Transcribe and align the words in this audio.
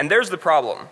And 0.00 0.10
there's 0.10 0.30
the 0.30 0.38
problem. 0.38 0.88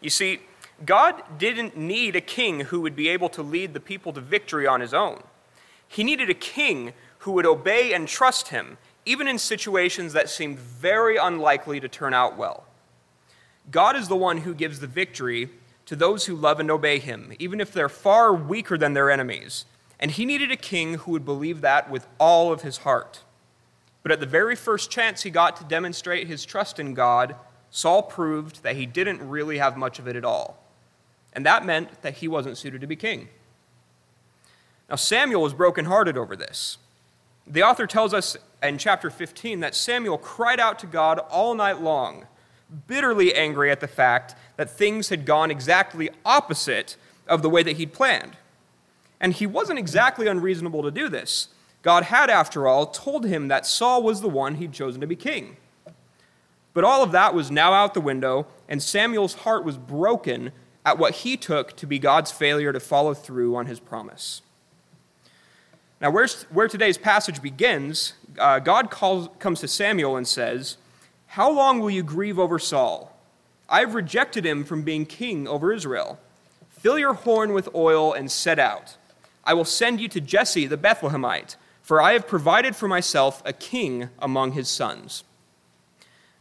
You 0.00 0.08
see, 0.08 0.38
God 0.84 1.20
didn't 1.36 1.76
need 1.76 2.14
a 2.14 2.20
king 2.20 2.60
who 2.60 2.80
would 2.80 2.94
be 2.94 3.08
able 3.08 3.28
to 3.30 3.42
lead 3.42 3.74
the 3.74 3.80
people 3.80 4.12
to 4.12 4.20
victory 4.20 4.68
on 4.68 4.80
his 4.80 4.94
own. 4.94 5.24
He 5.88 6.04
needed 6.04 6.30
a 6.30 6.34
king 6.34 6.92
who 7.18 7.32
would 7.32 7.44
obey 7.44 7.92
and 7.92 8.06
trust 8.06 8.48
him, 8.48 8.78
even 9.04 9.26
in 9.26 9.40
situations 9.40 10.12
that 10.12 10.30
seemed 10.30 10.60
very 10.60 11.16
unlikely 11.16 11.80
to 11.80 11.88
turn 11.88 12.14
out 12.14 12.36
well. 12.36 12.62
God 13.72 13.96
is 13.96 14.06
the 14.06 14.14
one 14.14 14.38
who 14.38 14.54
gives 14.54 14.78
the 14.78 14.86
victory 14.86 15.50
to 15.86 15.96
those 15.96 16.26
who 16.26 16.36
love 16.36 16.60
and 16.60 16.70
obey 16.70 17.00
him, 17.00 17.32
even 17.40 17.60
if 17.60 17.72
they're 17.72 17.88
far 17.88 18.32
weaker 18.32 18.78
than 18.78 18.94
their 18.94 19.10
enemies. 19.10 19.64
And 19.98 20.12
he 20.12 20.24
needed 20.24 20.52
a 20.52 20.56
king 20.56 20.94
who 20.94 21.10
would 21.10 21.24
believe 21.24 21.62
that 21.62 21.90
with 21.90 22.06
all 22.20 22.52
of 22.52 22.62
his 22.62 22.78
heart. 22.78 23.24
But 24.04 24.12
at 24.12 24.20
the 24.20 24.26
very 24.26 24.54
first 24.54 24.88
chance 24.88 25.24
he 25.24 25.30
got 25.30 25.56
to 25.56 25.64
demonstrate 25.64 26.28
his 26.28 26.44
trust 26.44 26.78
in 26.78 26.94
God, 26.94 27.34
Saul 27.76 28.02
proved 28.02 28.62
that 28.62 28.74
he 28.74 28.86
didn't 28.86 29.28
really 29.28 29.58
have 29.58 29.76
much 29.76 29.98
of 29.98 30.08
it 30.08 30.16
at 30.16 30.24
all. 30.24 30.56
And 31.34 31.44
that 31.44 31.62
meant 31.62 32.00
that 32.00 32.14
he 32.14 32.26
wasn't 32.26 32.56
suited 32.56 32.80
to 32.80 32.86
be 32.86 32.96
king. 32.96 33.28
Now, 34.88 34.96
Samuel 34.96 35.42
was 35.42 35.52
brokenhearted 35.52 36.16
over 36.16 36.34
this. 36.34 36.78
The 37.46 37.62
author 37.62 37.86
tells 37.86 38.14
us 38.14 38.34
in 38.62 38.78
chapter 38.78 39.10
15 39.10 39.60
that 39.60 39.74
Samuel 39.74 40.16
cried 40.16 40.58
out 40.58 40.78
to 40.78 40.86
God 40.86 41.18
all 41.18 41.54
night 41.54 41.82
long, 41.82 42.24
bitterly 42.86 43.34
angry 43.34 43.70
at 43.70 43.80
the 43.80 43.88
fact 43.88 44.34
that 44.56 44.70
things 44.70 45.10
had 45.10 45.26
gone 45.26 45.50
exactly 45.50 46.08
opposite 46.24 46.96
of 47.28 47.42
the 47.42 47.50
way 47.50 47.62
that 47.62 47.76
he'd 47.76 47.92
planned. 47.92 48.38
And 49.20 49.34
he 49.34 49.46
wasn't 49.46 49.78
exactly 49.78 50.28
unreasonable 50.28 50.82
to 50.82 50.90
do 50.90 51.10
this. 51.10 51.48
God 51.82 52.04
had, 52.04 52.30
after 52.30 52.66
all, 52.66 52.86
told 52.86 53.26
him 53.26 53.48
that 53.48 53.66
Saul 53.66 54.02
was 54.02 54.22
the 54.22 54.30
one 54.30 54.54
he'd 54.54 54.72
chosen 54.72 55.02
to 55.02 55.06
be 55.06 55.14
king. 55.14 55.58
But 56.76 56.84
all 56.84 57.02
of 57.02 57.12
that 57.12 57.32
was 57.32 57.50
now 57.50 57.72
out 57.72 57.94
the 57.94 58.02
window, 58.02 58.46
and 58.68 58.82
Samuel's 58.82 59.32
heart 59.32 59.64
was 59.64 59.78
broken 59.78 60.52
at 60.84 60.98
what 60.98 61.14
he 61.14 61.38
took 61.38 61.74
to 61.78 61.86
be 61.86 61.98
God's 61.98 62.30
failure 62.30 62.70
to 62.70 62.80
follow 62.80 63.14
through 63.14 63.56
on 63.56 63.64
his 63.64 63.80
promise. 63.80 64.42
Now, 66.02 66.10
where 66.10 66.68
today's 66.68 66.98
passage 66.98 67.40
begins, 67.40 68.12
uh, 68.38 68.58
God 68.58 68.90
calls, 68.90 69.30
comes 69.38 69.60
to 69.60 69.68
Samuel 69.68 70.18
and 70.18 70.28
says, 70.28 70.76
How 71.28 71.50
long 71.50 71.80
will 71.80 71.88
you 71.88 72.02
grieve 72.02 72.38
over 72.38 72.58
Saul? 72.58 73.18
I've 73.70 73.94
rejected 73.94 74.44
him 74.44 74.62
from 74.62 74.82
being 74.82 75.06
king 75.06 75.48
over 75.48 75.72
Israel. 75.72 76.20
Fill 76.68 76.98
your 76.98 77.14
horn 77.14 77.54
with 77.54 77.74
oil 77.74 78.12
and 78.12 78.30
set 78.30 78.58
out. 78.58 78.98
I 79.44 79.54
will 79.54 79.64
send 79.64 79.98
you 79.98 80.08
to 80.08 80.20
Jesse 80.20 80.66
the 80.66 80.76
Bethlehemite, 80.76 81.56
for 81.80 82.02
I 82.02 82.12
have 82.12 82.28
provided 82.28 82.76
for 82.76 82.86
myself 82.86 83.42
a 83.46 83.54
king 83.54 84.10
among 84.18 84.52
his 84.52 84.68
sons. 84.68 85.24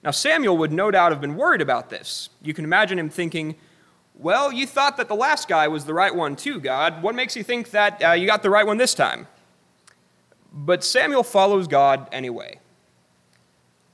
Now, 0.05 0.11
Samuel 0.11 0.55
would 0.59 0.71
no 0.71 0.91
doubt 0.91 1.11
have 1.11 1.19
been 1.19 1.35
worried 1.35 1.61
about 1.61 1.89
this. 1.89 2.29
You 2.43 2.53
can 2.53 2.63
imagine 2.63 2.99
him 2.99 3.09
thinking, 3.09 3.55
Well, 4.13 4.53
you 4.53 4.67
thought 4.67 4.97
that 4.97 5.07
the 5.07 5.15
last 5.15 5.47
guy 5.47 5.67
was 5.67 5.85
the 5.85 5.95
right 5.95 6.15
one 6.15 6.35
too, 6.35 6.59
God. 6.59 7.01
What 7.01 7.15
makes 7.15 7.35
you 7.35 7.43
think 7.43 7.71
that 7.71 8.03
uh, 8.03 8.11
you 8.11 8.27
got 8.27 8.43
the 8.43 8.51
right 8.51 8.67
one 8.67 8.77
this 8.77 8.93
time? 8.93 9.27
But 10.53 10.83
Samuel 10.83 11.23
follows 11.23 11.67
God 11.67 12.07
anyway. 12.11 12.59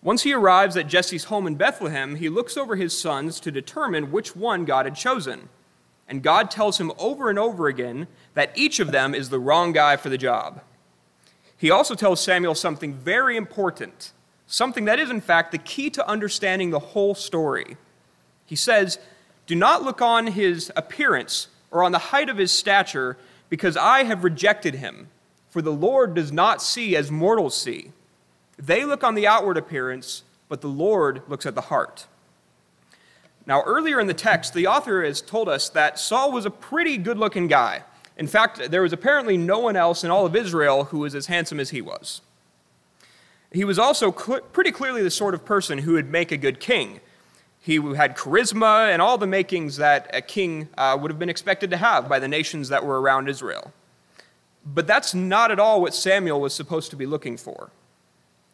Once 0.03 0.23
he 0.23 0.33
arrives 0.33 0.75
at 0.75 0.87
Jesse's 0.87 1.25
home 1.25 1.47
in 1.47 1.55
Bethlehem, 1.55 2.15
he 2.15 2.27
looks 2.27 2.57
over 2.57 2.75
his 2.75 2.97
sons 2.97 3.39
to 3.39 3.51
determine 3.51 4.11
which 4.11 4.35
one 4.35 4.65
God 4.65 4.85
had 4.85 4.95
chosen. 4.95 5.47
And 6.09 6.21
God 6.21 6.51
tells 6.51 6.77
him 6.77 6.91
over 6.99 7.29
and 7.29 7.39
over 7.39 7.67
again 7.67 8.07
that 8.33 8.51
each 8.53 8.81
of 8.81 8.91
them 8.91 9.15
is 9.15 9.29
the 9.29 9.39
wrong 9.39 9.71
guy 9.71 9.95
for 9.95 10.09
the 10.09 10.17
job. 10.17 10.61
He 11.55 11.71
also 11.71 11.95
tells 11.95 12.19
Samuel 12.19 12.55
something 12.55 12.93
very 12.93 13.37
important, 13.37 14.11
something 14.51 14.85
that 14.85 14.99
is, 14.99 15.09
in 15.09 15.21
fact, 15.21 15.51
the 15.51 15.57
key 15.57 15.89
to 15.89 16.07
understanding 16.07 16.69
the 16.69 16.79
whole 16.79 17.15
story. 17.15 17.77
He 18.45 18.55
says, 18.55 18.99
Do 19.47 19.55
not 19.55 19.83
look 19.83 20.01
on 20.01 20.27
his 20.27 20.71
appearance 20.75 21.47
or 21.71 21.83
on 21.83 21.93
the 21.93 21.97
height 21.97 22.29
of 22.29 22.37
his 22.37 22.51
stature, 22.51 23.17
because 23.49 23.77
I 23.77 24.03
have 24.03 24.25
rejected 24.25 24.75
him. 24.75 25.07
For 25.49 25.61
the 25.61 25.71
Lord 25.71 26.13
does 26.13 26.31
not 26.31 26.61
see 26.61 26.95
as 26.95 27.09
mortals 27.09 27.55
see. 27.55 27.91
They 28.57 28.83
look 28.83 29.03
on 29.03 29.15
the 29.15 29.25
outward 29.25 29.57
appearance, 29.57 30.23
but 30.49 30.61
the 30.61 30.67
Lord 30.67 31.21
looks 31.29 31.45
at 31.45 31.55
the 31.55 31.61
heart. 31.61 32.07
Now, 33.45 33.63
earlier 33.63 33.99
in 33.99 34.07
the 34.07 34.13
text, 34.13 34.53
the 34.53 34.67
author 34.67 35.03
has 35.03 35.21
told 35.21 35.47
us 35.49 35.69
that 35.69 35.97
Saul 35.97 36.31
was 36.31 36.45
a 36.45 36.51
pretty 36.51 36.97
good 36.97 37.17
looking 37.17 37.47
guy. 37.47 37.83
In 38.17 38.27
fact, 38.27 38.69
there 38.69 38.81
was 38.81 38.93
apparently 38.93 39.37
no 39.37 39.59
one 39.59 39.77
else 39.77 40.03
in 40.03 40.11
all 40.11 40.25
of 40.25 40.35
Israel 40.35 40.85
who 40.85 40.99
was 40.99 41.15
as 41.15 41.27
handsome 41.27 41.59
as 41.59 41.69
he 41.69 41.81
was. 41.81 42.21
He 43.51 43.65
was 43.65 43.77
also 43.77 44.11
cl- 44.11 44.41
pretty 44.41 44.71
clearly 44.71 45.03
the 45.03 45.11
sort 45.11 45.33
of 45.33 45.43
person 45.43 45.79
who 45.79 45.93
would 45.93 46.09
make 46.09 46.31
a 46.31 46.37
good 46.37 46.59
king. 46.59 47.01
He 47.59 47.75
had 47.75 48.17
charisma 48.17 48.91
and 48.91 49.01
all 49.01 49.17
the 49.17 49.27
makings 49.27 49.77
that 49.77 50.09
a 50.13 50.21
king 50.21 50.69
uh, 50.77 50.97
would 50.99 51.11
have 51.11 51.19
been 51.19 51.29
expected 51.29 51.69
to 51.71 51.77
have 51.77 52.09
by 52.09 52.19
the 52.19 52.27
nations 52.27 52.69
that 52.69 52.85
were 52.85 52.99
around 52.99 53.29
Israel. 53.29 53.71
But 54.65 54.87
that's 54.87 55.13
not 55.13 55.51
at 55.51 55.59
all 55.59 55.81
what 55.81 55.93
Samuel 55.93 56.39
was 56.39 56.53
supposed 56.53 56.89
to 56.91 56.95
be 56.95 57.05
looking 57.05 57.37
for. 57.37 57.69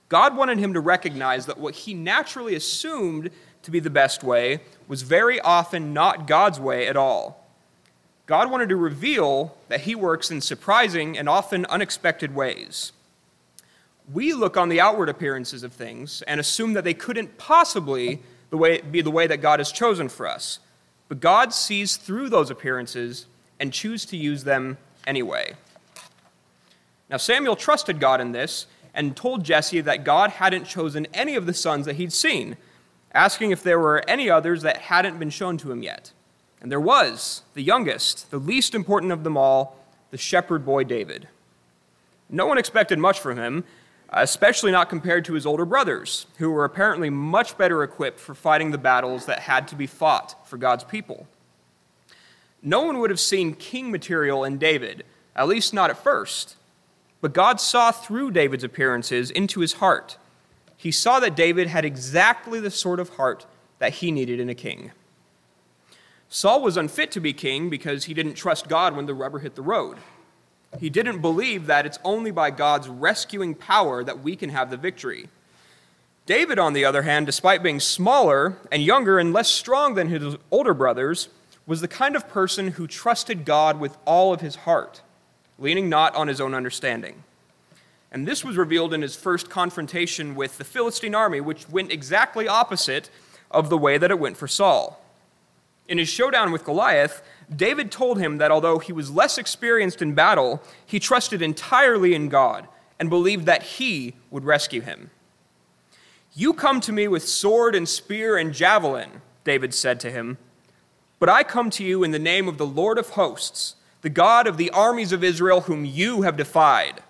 God 0.09 0.35
wanted 0.35 0.57
him 0.57 0.73
to 0.73 0.79
recognize 0.79 1.45
that 1.45 1.57
what 1.57 1.75
he 1.75 1.93
naturally 1.93 2.55
assumed 2.55 3.29
to 3.63 3.71
be 3.71 3.79
the 3.79 3.89
best 3.89 4.23
way 4.23 4.61
was 4.87 5.01
very 5.01 5.39
often 5.41 5.93
not 5.93 6.27
God's 6.27 6.59
way 6.59 6.87
at 6.87 6.95
all. 6.95 7.45
God 8.25 8.49
wanted 8.49 8.69
to 8.69 8.75
reveal 8.75 9.57
that 9.69 9.81
he 9.81 9.95
works 9.95 10.31
in 10.31 10.41
surprising 10.41 11.17
and 11.17 11.29
often 11.29 11.65
unexpected 11.67 12.33
ways. 12.35 12.91
We 14.11 14.33
look 14.33 14.55
on 14.55 14.69
the 14.69 14.79
outward 14.79 15.09
appearances 15.09 15.63
of 15.63 15.73
things 15.73 16.21
and 16.23 16.39
assume 16.39 16.73
that 16.73 16.83
they 16.83 16.93
couldn't 16.93 17.37
possibly 17.37 18.21
the 18.49 18.57
way, 18.57 18.81
be 18.81 19.01
the 19.01 19.11
way 19.11 19.27
that 19.27 19.41
God 19.41 19.59
has 19.59 19.71
chosen 19.71 20.07
for 20.07 20.27
us. 20.27 20.59
But 21.09 21.19
God 21.19 21.53
sees 21.53 21.97
through 21.97 22.29
those 22.29 22.49
appearances 22.49 23.25
and 23.59 23.73
chooses 23.73 24.05
to 24.09 24.17
use 24.17 24.43
them 24.43 24.77
anyway. 25.05 25.53
Now, 27.09 27.17
Samuel 27.17 27.55
trusted 27.55 27.99
God 27.99 28.21
in 28.21 28.31
this 28.31 28.67
and 28.93 29.15
told 29.15 29.43
Jesse 29.43 29.81
that 29.81 30.03
God 30.03 30.31
hadn't 30.31 30.65
chosen 30.65 31.07
any 31.13 31.35
of 31.35 31.45
the 31.45 31.53
sons 31.53 31.85
that 31.85 31.95
he'd 31.95 32.11
seen, 32.11 32.57
asking 33.13 33.51
if 33.51 33.63
there 33.63 33.79
were 33.79 34.03
any 34.07 34.29
others 34.29 34.61
that 34.63 34.77
hadn't 34.77 35.19
been 35.19 35.29
shown 35.29 35.57
to 35.57 35.71
him 35.71 35.83
yet. 35.83 36.11
And 36.61 36.71
there 36.71 36.81
was, 36.81 37.43
the 37.53 37.61
youngest, 37.61 38.31
the 38.31 38.39
least 38.39 38.73
important 38.73 39.11
of 39.11 39.23
them 39.23 39.37
all, 39.37 39.77
the 40.11 40.17
shepherd 40.17 40.65
boy 40.65 40.83
David. 40.83 41.27
No 42.29 42.45
one 42.47 42.57
expected 42.57 42.99
much 42.99 43.19
from 43.19 43.37
him, 43.37 43.63
especially 44.09 44.71
not 44.71 44.89
compared 44.89 45.25
to 45.25 45.33
his 45.33 45.45
older 45.45 45.65
brothers, 45.65 46.27
who 46.37 46.51
were 46.51 46.65
apparently 46.65 47.09
much 47.09 47.57
better 47.57 47.83
equipped 47.83 48.19
for 48.19 48.33
fighting 48.33 48.71
the 48.71 48.77
battles 48.77 49.25
that 49.25 49.39
had 49.39 49.67
to 49.67 49.75
be 49.75 49.87
fought 49.87 50.47
for 50.47 50.57
God's 50.57 50.83
people. 50.83 51.27
No 52.61 52.81
one 52.81 52.99
would 52.99 53.09
have 53.09 53.19
seen 53.19 53.53
king 53.53 53.91
material 53.91 54.43
in 54.43 54.57
David, 54.57 55.03
at 55.35 55.47
least 55.47 55.73
not 55.73 55.89
at 55.89 56.01
first. 56.01 56.55
But 57.21 57.33
God 57.33 57.59
saw 57.59 57.91
through 57.91 58.31
David's 58.31 58.63
appearances 58.63 59.31
into 59.31 59.59
his 59.59 59.73
heart. 59.73 60.17
He 60.75 60.91
saw 60.91 61.19
that 61.19 61.35
David 61.35 61.67
had 61.67 61.85
exactly 61.85 62.59
the 62.59 62.71
sort 62.71 62.99
of 62.99 63.09
heart 63.09 63.45
that 63.79 63.95
he 63.95 64.11
needed 64.11 64.39
in 64.39 64.49
a 64.49 64.55
king. 64.55 64.91
Saul 66.29 66.61
was 66.61 66.77
unfit 66.77 67.11
to 67.11 67.19
be 67.19 67.33
king 67.33 67.69
because 67.69 68.05
he 68.05 68.13
didn't 68.13 68.35
trust 68.35 68.67
God 68.67 68.95
when 68.95 69.05
the 69.05 69.13
rubber 69.13 69.39
hit 69.39 69.55
the 69.55 69.61
road. 69.61 69.97
He 70.79 70.89
didn't 70.89 71.21
believe 71.21 71.65
that 71.67 71.85
it's 71.85 71.99
only 72.03 72.31
by 72.31 72.51
God's 72.51 72.87
rescuing 72.87 73.55
power 73.55 74.03
that 74.03 74.19
we 74.19 74.35
can 74.35 74.49
have 74.49 74.69
the 74.69 74.77
victory. 74.77 75.29
David, 76.25 76.59
on 76.59 76.73
the 76.73 76.85
other 76.85 77.03
hand, 77.03 77.25
despite 77.25 77.63
being 77.63 77.79
smaller 77.79 78.57
and 78.71 78.83
younger 78.83 79.17
and 79.17 79.31
less 79.31 79.47
strong 79.47 79.95
than 79.95 80.09
his 80.09 80.35
older 80.51 80.73
brothers, 80.73 81.29
was 81.65 81.81
the 81.81 81.87
kind 81.87 82.15
of 82.15 82.27
person 82.27 82.69
who 82.71 82.85
trusted 82.85 83.45
God 83.45 83.79
with 83.79 83.97
all 84.05 84.33
of 84.33 84.41
his 84.41 84.57
heart 84.57 85.01
leaning 85.59 85.89
not 85.89 86.15
on 86.15 86.27
his 86.27 86.41
own 86.41 86.53
understanding. 86.53 87.23
And 88.11 88.27
this 88.27 88.43
was 88.43 88.57
revealed 88.57 88.93
in 88.93 89.01
his 89.01 89.15
first 89.15 89.49
confrontation 89.49 90.35
with 90.35 90.57
the 90.57 90.63
Philistine 90.63 91.15
army, 91.15 91.41
which 91.41 91.69
went 91.69 91.91
exactly 91.91 92.47
opposite 92.47 93.09
of 93.51 93.69
the 93.69 93.77
way 93.77 93.97
that 93.97 94.11
it 94.11 94.19
went 94.19 94.37
for 94.37 94.47
Saul. 94.47 95.03
In 95.87 95.97
his 95.97 96.09
showdown 96.09 96.51
with 96.51 96.63
Goliath, 96.63 97.21
David 97.53 97.91
told 97.91 98.19
him 98.19 98.37
that 98.37 98.51
although 98.51 98.79
he 98.79 98.91
was 98.91 99.11
less 99.11 99.37
experienced 99.37 100.01
in 100.01 100.13
battle, 100.13 100.61
he 100.85 100.99
trusted 100.99 101.41
entirely 101.41 102.13
in 102.13 102.29
God 102.29 102.67
and 102.99 103.09
believed 103.09 103.45
that 103.45 103.63
he 103.63 104.15
would 104.29 104.43
rescue 104.43 104.81
him. 104.81 105.11
You 106.33 106.53
come 106.53 106.81
to 106.81 106.91
me 106.91 107.07
with 107.07 107.27
sword 107.27 107.73
and 107.73 107.87
spear 107.87 108.37
and 108.37 108.53
javelin, 108.53 109.21
David 109.43 109.73
said 109.73 109.99
to 110.01 110.11
him, 110.11 110.37
but 111.19 111.29
I 111.29 111.43
come 111.43 111.69
to 111.71 111.83
you 111.83 112.03
in 112.03 112.11
the 112.11 112.19
name 112.19 112.47
of 112.47 112.57
the 112.57 112.65
Lord 112.65 112.97
of 112.97 113.11
hosts 113.11 113.75
the 114.01 114.09
God 114.09 114.45
of 114.45 114.57
the 114.57 114.69
armies 114.69 115.11
of 115.11 115.23
Israel, 115.23 115.61
whom 115.61 115.83
you 115.83 116.21
have 116.21 116.37
defied. 116.37 117.01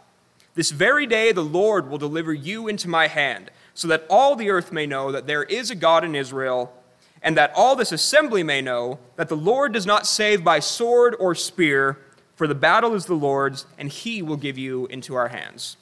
This 0.55 0.71
very 0.71 1.05
day 1.05 1.33
the 1.33 1.43
Lord 1.43 1.89
will 1.89 1.97
deliver 1.97 2.33
you 2.33 2.67
into 2.67 2.87
my 2.87 3.07
hand, 3.07 3.51
so 3.73 3.89
that 3.89 4.05
all 4.09 4.35
the 4.35 4.49
earth 4.49 4.71
may 4.71 4.85
know 4.85 5.11
that 5.11 5.27
there 5.27 5.43
is 5.43 5.69
a 5.69 5.75
God 5.75 6.05
in 6.05 6.15
Israel, 6.15 6.73
and 7.21 7.37
that 7.37 7.51
all 7.55 7.75
this 7.75 7.91
assembly 7.91 8.43
may 8.43 8.61
know 8.61 8.99
that 9.15 9.29
the 9.29 9.37
Lord 9.37 9.73
does 9.73 9.85
not 9.85 10.07
save 10.07 10.43
by 10.43 10.59
sword 10.59 11.15
or 11.19 11.35
spear, 11.35 11.99
for 12.35 12.47
the 12.47 12.55
battle 12.55 12.93
is 12.93 13.05
the 13.05 13.15
Lord's, 13.15 13.65
and 13.77 13.89
he 13.89 14.21
will 14.21 14.37
give 14.37 14.57
you 14.57 14.85
into 14.87 15.15
our 15.15 15.29
hands. 15.29 15.77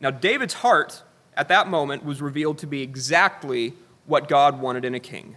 Now, 0.00 0.10
David's 0.10 0.54
heart 0.54 1.02
at 1.36 1.48
that 1.48 1.68
moment 1.68 2.04
was 2.04 2.20
revealed 2.20 2.58
to 2.58 2.66
be 2.66 2.82
exactly 2.82 3.74
what 4.06 4.28
God 4.28 4.60
wanted 4.60 4.84
in 4.84 4.94
a 4.94 5.00
king. 5.00 5.36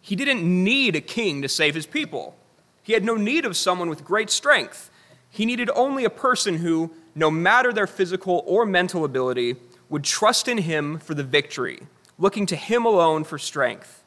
He 0.00 0.16
didn't 0.16 0.42
need 0.42 0.96
a 0.96 1.00
king 1.00 1.42
to 1.42 1.48
save 1.48 1.74
his 1.74 1.86
people. 1.86 2.36
He 2.82 2.92
had 2.92 3.04
no 3.04 3.16
need 3.16 3.44
of 3.44 3.56
someone 3.56 3.88
with 3.88 4.04
great 4.04 4.30
strength. 4.30 4.90
He 5.30 5.46
needed 5.46 5.70
only 5.74 6.04
a 6.04 6.10
person 6.10 6.58
who, 6.58 6.90
no 7.14 7.30
matter 7.30 7.72
their 7.72 7.86
physical 7.86 8.44
or 8.46 8.66
mental 8.66 9.04
ability, 9.04 9.56
would 9.88 10.04
trust 10.04 10.48
in 10.48 10.58
him 10.58 10.98
for 10.98 11.14
the 11.14 11.24
victory, 11.24 11.80
looking 12.18 12.46
to 12.46 12.56
him 12.56 12.84
alone 12.84 13.24
for 13.24 13.38
strength. 13.38 14.02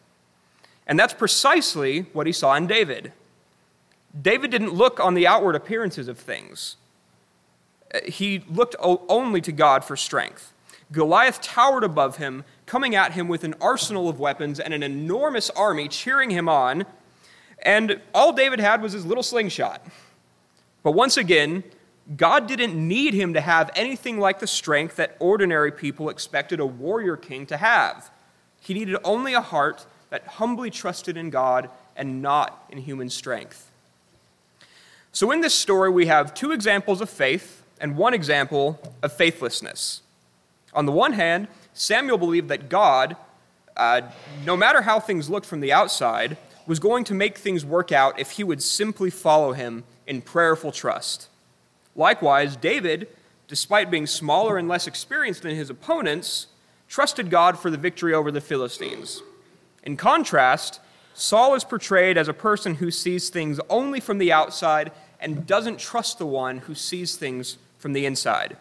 And 0.86 0.98
that's 1.00 1.14
precisely 1.14 2.02
what 2.14 2.28
he 2.28 2.34
saw 2.34 2.56
in 2.56 2.68
David. 2.68 3.12
David 4.20 4.52
didn't 4.52 4.74
look 4.74 5.00
on 5.00 5.14
the 5.14 5.28
outward 5.28 5.56
appearances 5.56 6.08
of 6.08 6.18
things, 6.18 6.78
he 8.06 8.44
looked 8.50 8.76
only 8.82 9.42
to 9.42 9.52
God 9.52 9.84
for 9.84 9.96
strength. 9.96 10.54
Goliath 10.92 11.42
towered 11.42 11.84
above 11.84 12.18
him, 12.18 12.44
coming 12.66 12.96
at 12.96 13.14
him 13.14 13.28
with 13.28 13.44
an 13.44 13.56
arsenal 13.60 14.08
of 14.08 14.20
weapons 14.20 14.60
and 14.60 14.74
an 14.74 14.84
enormous 14.84 15.50
army 15.52 15.88
cheering 15.88 16.30
him 16.30 16.48
on, 16.48 16.86
and 17.62 18.02
all 18.14 18.32
David 18.34 18.60
had 18.60 18.82
was 18.82 18.94
his 18.94 19.06
little 19.06 19.24
slingshot. 19.24 19.86
But 20.84 20.92
once 20.92 21.18
again, 21.18 21.64
God 22.16 22.48
didn't 22.48 22.76
need 22.76 23.14
him 23.14 23.34
to 23.34 23.42
have 23.42 23.70
anything 23.76 24.20
like 24.20 24.40
the 24.40 24.48
strength 24.48 24.96
that 24.96 25.18
ordinary 25.20 25.72
people 25.72 26.10
expected 26.10 26.60
a 26.60 26.66
warrior 26.66 27.18
king 27.18 27.46
to 27.48 27.58
have. 27.58 28.10
He 28.62 28.74
needed 28.74 28.98
only 29.04 29.34
a 29.34 29.42
heart 29.42 29.86
that 30.10 30.26
humbly 30.26 30.70
trusted 30.70 31.18
in 31.18 31.30
God 31.30 31.70
and 31.98 32.22
not 32.22 32.66
in 32.70 32.78
human 32.78 33.10
strength. 33.10 33.72
So, 35.12 35.32
in 35.32 35.42
this 35.42 35.54
story, 35.54 35.90
we 35.90 36.06
have 36.06 36.34
two 36.34 36.52
examples 36.52 37.02
of 37.02 37.10
faith 37.10 37.64
and 37.82 37.98
one 37.98 38.14
example 38.14 38.80
of 39.02 39.12
faithlessness. 39.12 40.02
On 40.74 40.86
the 40.86 40.92
one 40.92 41.14
hand, 41.14 41.48
Samuel 41.74 42.18
believed 42.18 42.50
that 42.50 42.70
God, 42.70 43.18
uh, 43.76 44.02
no 44.46 44.56
matter 44.56 44.82
how 44.82 45.00
things 45.00 45.30
looked 45.30 45.46
from 45.46 45.60
the 45.60 45.74
outside, 45.74 46.38
was 46.68 46.80
going 46.80 47.04
to 47.06 47.14
make 47.14 47.38
things 47.38 47.66
work 47.66 47.92
out 47.92 48.20
if 48.20 48.32
he 48.32 48.44
would 48.44 48.62
simply 48.62 49.10
follow 49.10 49.54
him 49.54 49.84
in 50.06 50.22
prayerful 50.22 50.72
trust. 50.72 51.30
Likewise, 51.98 52.56
David, 52.56 53.08
despite 53.48 53.92
being 53.92 54.08
smaller 54.08 54.58
and 54.58 54.70
less 54.70 54.88
experienced 54.88 55.42
than 55.42 55.56
his 55.56 55.70
opponents, 55.70 56.48
trusted 56.88 57.30
God 57.30 57.60
for 57.60 57.70
the 57.70 57.78
victory 57.78 58.14
over 58.14 58.32
the 58.32 58.40
Philistines. 58.40 59.22
In 59.84 59.98
contrast, 59.98 60.80
Saul 61.14 61.56
is 61.56 61.64
portrayed 61.64 62.18
as 62.18 62.28
a 62.28 62.34
person 62.34 62.76
who 62.76 62.92
sees 62.92 63.30
things 63.30 63.60
only 63.70 64.00
from 64.00 64.20
the 64.20 64.32
outside 64.32 64.92
and 65.20 65.48
doesn't 65.48 65.80
trust 65.80 66.20
the 66.20 66.28
one 66.28 66.60
who 66.60 66.76
sees 66.76 67.16
things 67.16 67.58
from 67.80 67.94
the 67.94 68.06
inside. 68.06 68.56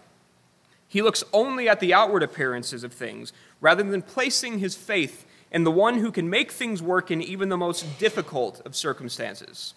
He 0.89 1.03
looks 1.03 1.23
only 1.33 1.69
at 1.69 1.81
the 1.81 1.93
outward 1.93 2.23
appearances 2.23 2.83
of 2.83 2.93
things 2.93 3.33
rather 3.61 3.83
than 3.83 4.01
placing 4.03 4.61
his 4.61 4.75
faith 4.75 5.27
in 5.51 5.65
the 5.65 5.71
one 5.71 5.99
who 5.99 6.11
can 6.11 6.31
make 6.31 6.51
things 6.51 6.83
work 6.83 7.11
in 7.11 7.21
even 7.21 7.51
the 7.51 7.57
most 7.57 7.99
difficult 7.99 8.63
of 8.65 8.75
circumstances. 8.75 9.75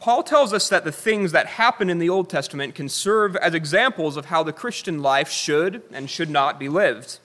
Paul 0.00 0.22
tells 0.22 0.52
us 0.52 0.68
that 0.68 0.84
the 0.84 0.92
things 0.92 1.32
that 1.32 1.46
happen 1.46 1.88
in 1.88 1.98
the 1.98 2.10
Old 2.10 2.28
Testament 2.28 2.74
can 2.74 2.88
serve 2.88 3.36
as 3.36 3.54
examples 3.54 4.16
of 4.16 4.26
how 4.26 4.42
the 4.42 4.52
Christian 4.52 5.00
life 5.02 5.30
should 5.30 5.82
and 5.92 6.10
should 6.10 6.30
not 6.30 6.58
be 6.58 6.68
lived. 6.68 7.18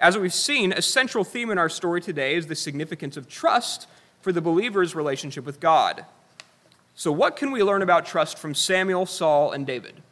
As 0.00 0.16
we've 0.16 0.32
seen, 0.32 0.72
a 0.72 0.82
central 0.82 1.24
theme 1.24 1.50
in 1.50 1.58
our 1.58 1.68
story 1.68 2.00
today 2.00 2.34
is 2.34 2.46
the 2.46 2.54
significance 2.54 3.16
of 3.16 3.28
trust 3.28 3.86
for 4.22 4.32
the 4.32 4.40
believer's 4.40 4.94
relationship 4.94 5.44
with 5.44 5.60
God. 5.60 6.06
So, 6.94 7.12
what 7.12 7.36
can 7.36 7.52
we 7.52 7.62
learn 7.62 7.82
about 7.82 8.06
trust 8.06 8.38
from 8.38 8.54
Samuel, 8.54 9.06
Saul, 9.06 9.52
and 9.52 9.66
David? 9.66 10.02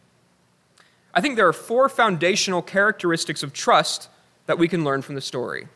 I 1.14 1.20
think 1.20 1.36
there 1.36 1.48
are 1.48 1.54
four 1.54 1.88
foundational 1.88 2.62
characteristics 2.62 3.42
of 3.42 3.52
trust 3.52 4.08
that 4.46 4.58
we 4.58 4.68
can 4.68 4.84
learn 4.84 5.02
from 5.02 5.14
the 5.14 5.20
story. 5.20 5.68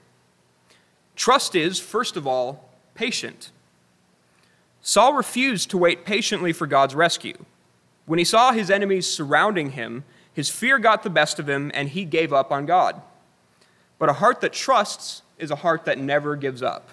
Trust 1.17 1.55
is, 1.55 1.79
first 1.79 2.17
of 2.17 2.27
all, 2.27 2.71
patient. 2.95 3.51
Saul 4.83 5.15
refused 5.15 5.71
to 5.71 5.79
wait 5.79 6.05
patiently 6.05 6.53
for 6.53 6.67
God's 6.67 6.95
rescue. 6.95 7.45
When 8.05 8.19
he 8.19 8.25
saw 8.25 8.53
his 8.53 8.71
enemies 8.71 9.09
surrounding 9.09 9.71
him, 9.71 10.05
his 10.33 10.51
fear 10.51 10.79
got 10.79 11.03
the 11.05 11.11
best 11.11 11.39
of 11.39 11.49
him 11.49 11.71
and 11.73 11.89
he 11.89 12.05
gave 12.05 12.33
up 12.33 12.51
on 12.51 12.67
God. 12.67 13.01
But 13.99 14.09
a 14.09 14.15
heart 14.15 14.41
that 14.41 14.53
trusts 14.53 15.23
is 15.39 15.53
a 15.53 15.57
heart 15.57 15.85
that 15.85 15.99
never 15.99 16.35
gives 16.35 16.63
up. 16.63 16.89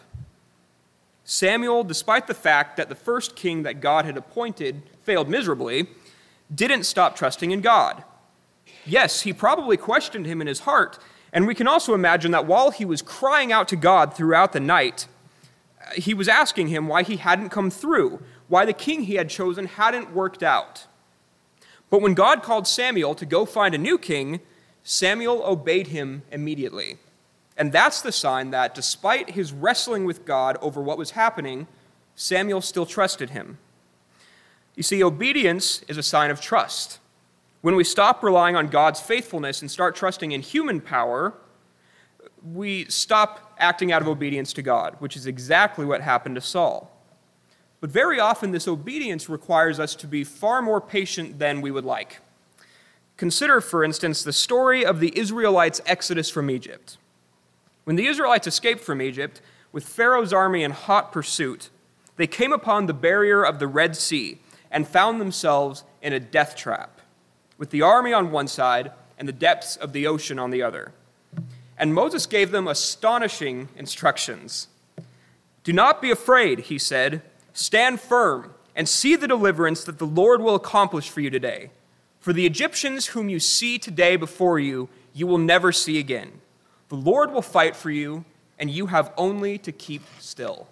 Samuel, 1.24 1.84
despite 1.84 2.28
the 2.28 2.34
fact 2.34 2.78
that 2.78 2.90
the 2.90 2.96
first 2.96 3.36
king 3.36 3.64
that 3.64 3.82
God 3.82 4.06
had 4.06 4.18
appointed 4.18 4.84
failed 5.04 5.30
miserably, 5.30 5.88
didn't 6.54 6.84
stop 6.84 7.16
trusting 7.16 7.52
in 7.52 7.62
God. 7.62 8.04
Yes, 8.86 9.22
he 9.22 9.34
probably 9.34 9.78
questioned 9.78 10.26
him 10.26 10.42
in 10.42 10.48
his 10.48 10.62
heart, 10.62 10.98
and 11.32 11.46
we 11.46 11.54
can 11.54 11.68
also 11.68 11.94
imagine 11.94 12.32
that 12.32 12.48
while 12.48 12.72
he 12.72 12.86
was 12.86 13.02
crying 13.02 13.52
out 13.52 13.68
to 13.68 13.76
God 13.76 14.16
throughout 14.16 14.54
the 14.54 14.60
night, 14.60 15.08
he 15.96 16.14
was 16.14 16.28
asking 16.28 16.68
him 16.68 16.88
why 16.88 17.04
he 17.04 17.18
hadn't 17.18 17.50
come 17.50 17.70
through, 17.70 18.22
why 18.48 18.66
the 18.66 18.74
king 18.74 19.04
he 19.04 19.16
had 19.16 19.30
chosen 19.30 19.66
hadn't 19.66 20.14
worked 20.14 20.44
out. 20.44 20.88
But 21.90 22.02
when 22.02 22.14
God 22.14 22.44
called 22.44 22.68
Samuel 22.68 23.16
to 23.16 23.26
go 23.26 23.46
find 23.46 23.74
a 23.74 23.80
new 23.80 23.98
king, 23.98 24.42
Samuel 24.84 25.44
obeyed 25.44 25.88
him 25.88 26.24
immediately. 26.32 26.98
And 27.58 27.72
that's 27.72 28.02
the 28.02 28.12
sign 28.12 28.52
that 28.52 28.74
despite 28.74 29.32
his 29.32 29.52
wrestling 29.52 30.06
with 30.06 30.26
God 30.26 30.58
over 30.62 30.82
what 30.82 30.98
was 30.98 31.12
happening, 31.12 31.68
Samuel 32.16 32.62
still 32.62 32.86
trusted 32.86 33.32
him. 33.32 33.58
You 34.76 34.84
see, 34.84 35.04
obedience 35.04 35.82
is 35.88 35.98
a 35.98 36.04
sign 36.04 36.32
of 36.32 36.40
trust. 36.40 37.00
When 37.62 37.76
we 37.76 37.84
stop 37.84 38.24
relying 38.24 38.56
on 38.56 38.68
God's 38.68 39.02
faithfulness 39.02 39.62
and 39.62 39.70
start 39.70 39.96
trusting 39.96 40.32
in 40.32 40.42
human 40.42 40.80
power, 40.80 41.34
we 42.44 42.86
stop 42.86 43.54
acting 43.58 43.92
out 43.92 44.02
of 44.02 44.08
obedience 44.08 44.54
to 44.54 44.62
God, 44.62 44.96
which 45.00 45.16
is 45.16 45.26
exactly 45.26 45.86
what 45.86 46.02
happened 46.02 46.36
to 46.36 46.42
Saul. 46.42 46.92
But 47.82 47.90
very 47.90 48.20
often, 48.20 48.52
this 48.52 48.68
obedience 48.68 49.30
requires 49.30 49.80
us 49.80 49.96
to 49.96 50.08
be 50.08 50.24
far 50.24 50.62
more 50.62 50.82
patient 50.82 51.40
than 51.40 51.62
we 51.62 51.72
would 51.72 51.86
like. 51.86 52.20
Consider, 53.18 53.62
for 53.62 53.84
instance, 53.84 54.24
the 54.24 54.34
story 54.34 54.86
of 54.86 55.00
the 55.00 55.18
Israelites' 55.18 55.82
exodus 55.86 56.30
from 56.30 56.50
Egypt. 56.50 56.98
When 57.84 57.96
the 57.96 58.08
Israelites 58.08 58.48
escaped 58.48 58.82
from 58.82 59.02
Egypt, 59.02 59.42
with 59.72 59.88
Pharaoh's 59.88 60.34
army 60.34 60.64
in 60.64 60.72
hot 60.72 61.12
pursuit, 61.12 61.70
they 62.18 62.28
came 62.28 62.52
upon 62.52 62.86
the 62.86 62.94
barrier 62.94 63.44
of 63.44 63.60
the 63.60 63.68
Red 63.68 63.96
Sea 63.96 64.40
and 64.72 64.88
found 64.88 65.20
themselves 65.20 65.84
in 66.02 66.14
a 66.14 66.20
death 66.20 66.56
trap, 66.56 67.02
with 67.58 67.70
the 67.70 67.82
army 67.82 68.14
on 68.14 68.32
one 68.32 68.48
side 68.48 68.92
and 69.18 69.28
the 69.28 69.34
depths 69.34 69.76
of 69.76 69.94
the 69.94 70.08
ocean 70.08 70.40
on 70.40 70.52
the 70.52 70.62
other. 70.62 70.94
And 71.80 71.94
Moses 71.94 72.26
gave 72.26 72.52
them 72.52 72.68
astonishing 72.68 73.70
instructions. 73.78 74.68
Do 75.64 75.72
not 75.72 76.02
be 76.02 76.12
afraid, 76.12 76.60
he 76.60 76.78
said. 76.78 77.22
Stand 77.54 78.02
firm 78.02 78.54
and 78.76 78.88
see 78.88 79.16
the 79.16 79.28
deliverance 79.28 79.86
that 79.86 79.98
the 79.98 80.06
Lord 80.06 80.42
will 80.42 80.56
accomplish 80.56 81.10
for 81.10 81.22
you 81.22 81.30
today. 81.30 81.72
For 82.20 82.34
the 82.34 82.46
Egyptians 82.46 83.08
whom 83.08 83.30
you 83.30 83.40
see 83.40 83.80
today 83.80 84.18
before 84.18 84.60
you, 84.60 84.90
you 85.14 85.26
will 85.26 85.38
never 85.38 85.72
see 85.72 85.98
again. 85.98 86.42
The 86.90 86.96
Lord 86.96 87.32
will 87.32 87.42
fight 87.42 87.76
for 87.76 87.90
you, 87.90 88.26
and 88.58 88.70
you 88.70 88.88
have 88.88 89.14
only 89.18 89.58
to 89.60 89.72
keep 89.72 90.02
still. 90.20 90.68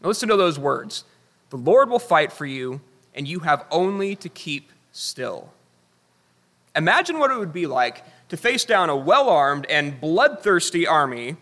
Now 0.00 0.08
listen 0.08 0.30
to 0.30 0.36
those 0.36 0.58
words. 0.58 1.04
The 1.50 1.56
Lord 1.56 1.90
will 1.90 1.98
fight 1.98 2.32
for 2.32 2.46
you, 2.46 2.80
and 3.14 3.28
you 3.28 3.40
have 3.40 3.66
only 3.70 4.16
to 4.16 4.28
keep 4.30 4.70
still. 4.92 5.52
Imagine 6.74 7.18
what 7.18 7.30
it 7.30 7.38
would 7.38 7.52
be 7.52 7.66
like 7.66 8.02
to 8.30 8.36
face 8.36 8.64
down 8.64 8.88
a 8.88 8.96
well 8.96 9.28
armed 9.28 9.66
and 9.66 10.00
bloodthirsty 10.00 10.86
army 10.86 11.36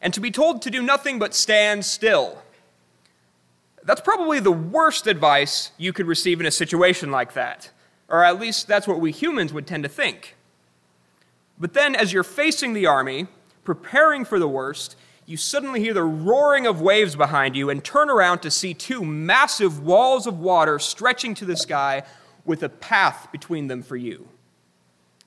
and 0.00 0.14
to 0.14 0.20
be 0.20 0.30
told 0.30 0.62
to 0.62 0.70
do 0.70 0.80
nothing 0.80 1.18
but 1.18 1.34
stand 1.34 1.84
still. 1.84 2.42
That's 3.84 4.00
probably 4.00 4.40
the 4.40 4.52
worst 4.52 5.06
advice 5.06 5.72
you 5.76 5.92
could 5.92 6.06
receive 6.06 6.40
in 6.40 6.46
a 6.46 6.50
situation 6.50 7.10
like 7.10 7.34
that, 7.34 7.70
or 8.08 8.24
at 8.24 8.38
least 8.38 8.68
that's 8.68 8.86
what 8.86 9.00
we 9.00 9.12
humans 9.12 9.52
would 9.52 9.66
tend 9.66 9.82
to 9.82 9.88
think. 9.88 10.36
But 11.58 11.74
then, 11.74 11.96
as 11.96 12.12
you're 12.12 12.22
facing 12.22 12.72
the 12.72 12.86
army, 12.86 13.26
preparing 13.64 14.24
for 14.24 14.38
the 14.38 14.48
worst, 14.48 14.96
you 15.26 15.36
suddenly 15.36 15.80
hear 15.80 15.94
the 15.94 16.04
roaring 16.04 16.66
of 16.66 16.80
waves 16.80 17.16
behind 17.16 17.56
you 17.56 17.68
and 17.68 17.82
turn 17.82 18.08
around 18.08 18.40
to 18.40 18.50
see 18.50 18.74
two 18.74 19.04
massive 19.04 19.84
walls 19.84 20.26
of 20.26 20.38
water 20.38 20.78
stretching 20.78 21.34
to 21.34 21.44
the 21.44 21.56
sky 21.56 22.04
with 22.44 22.62
a 22.62 22.68
path 22.68 23.28
between 23.32 23.66
them 23.66 23.82
for 23.82 23.96
you. 23.96 24.28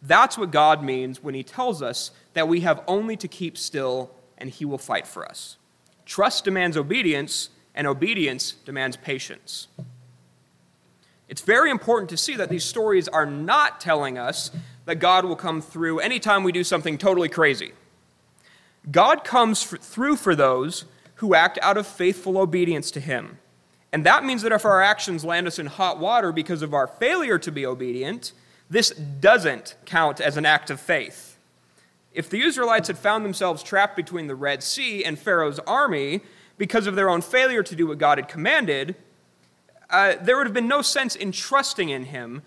That's 0.01 0.37
what 0.37 0.51
God 0.51 0.83
means 0.83 1.21
when 1.21 1.35
He 1.35 1.43
tells 1.43 1.81
us 1.81 2.11
that 2.33 2.47
we 2.47 2.61
have 2.61 2.83
only 2.87 3.15
to 3.17 3.27
keep 3.27 3.57
still 3.57 4.11
and 4.37 4.49
He 4.49 4.65
will 4.65 4.77
fight 4.77 5.05
for 5.05 5.25
us. 5.25 5.57
Trust 6.05 6.43
demands 6.43 6.75
obedience, 6.75 7.49
and 7.75 7.87
obedience 7.87 8.53
demands 8.65 8.97
patience. 8.97 9.67
It's 11.29 11.41
very 11.41 11.71
important 11.71 12.09
to 12.09 12.17
see 12.17 12.35
that 12.35 12.49
these 12.49 12.65
stories 12.65 13.07
are 13.07 13.25
not 13.25 13.79
telling 13.79 14.17
us 14.17 14.51
that 14.85 14.95
God 14.95 15.23
will 15.23 15.37
come 15.37 15.61
through 15.61 15.99
anytime 15.99 16.43
we 16.43 16.51
do 16.51 16.63
something 16.63 16.97
totally 16.97 17.29
crazy. 17.29 17.71
God 18.89 19.23
comes 19.23 19.63
through 19.63 20.17
for 20.17 20.35
those 20.35 20.85
who 21.15 21.35
act 21.35 21.59
out 21.61 21.77
of 21.77 21.85
faithful 21.85 22.37
obedience 22.37 22.91
to 22.91 22.99
Him. 22.99 23.37
And 23.93 24.05
that 24.05 24.25
means 24.25 24.41
that 24.41 24.51
if 24.51 24.65
our 24.65 24.81
actions 24.81 25.23
land 25.23 25.47
us 25.47 25.59
in 25.59 25.67
hot 25.67 25.99
water 25.99 26.31
because 26.31 26.61
of 26.61 26.73
our 26.73 26.87
failure 26.87 27.37
to 27.37 27.51
be 27.51 27.65
obedient, 27.65 28.33
this 28.71 28.91
doesn't 28.91 29.75
count 29.83 30.21
as 30.21 30.37
an 30.37 30.45
act 30.45 30.69
of 30.69 30.79
faith. 30.79 31.37
If 32.13 32.29
the 32.29 32.41
Israelites 32.41 32.87
had 32.87 32.97
found 32.97 33.25
themselves 33.25 33.61
trapped 33.61 33.97
between 33.97 34.27
the 34.27 34.35
Red 34.35 34.63
Sea 34.63 35.03
and 35.03 35.19
Pharaoh's 35.19 35.59
army 35.59 36.21
because 36.57 36.87
of 36.87 36.95
their 36.95 37.09
own 37.09 37.21
failure 37.21 37.63
to 37.63 37.75
do 37.75 37.87
what 37.87 37.97
God 37.97 38.17
had 38.17 38.29
commanded, 38.29 38.95
uh, 39.89 40.15
there 40.21 40.37
would 40.37 40.47
have 40.47 40.53
been 40.53 40.69
no 40.69 40.81
sense 40.81 41.17
in 41.17 41.33
trusting 41.33 41.89
in 41.89 42.05
him 42.05 42.43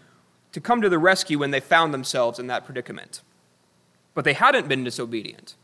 to 0.53 0.63
come 0.63 0.81
to 0.81 0.89
the 0.89 0.99
rescue 0.99 1.39
when 1.39 1.51
they 1.51 1.61
found 1.61 1.93
themselves 1.93 2.39
in 2.39 2.47
that 2.47 2.65
predicament. 2.65 3.21
But 4.15 4.25
they 4.25 4.33
hadn't 4.33 4.67
been 4.67 4.83
disobedient. 4.83 5.57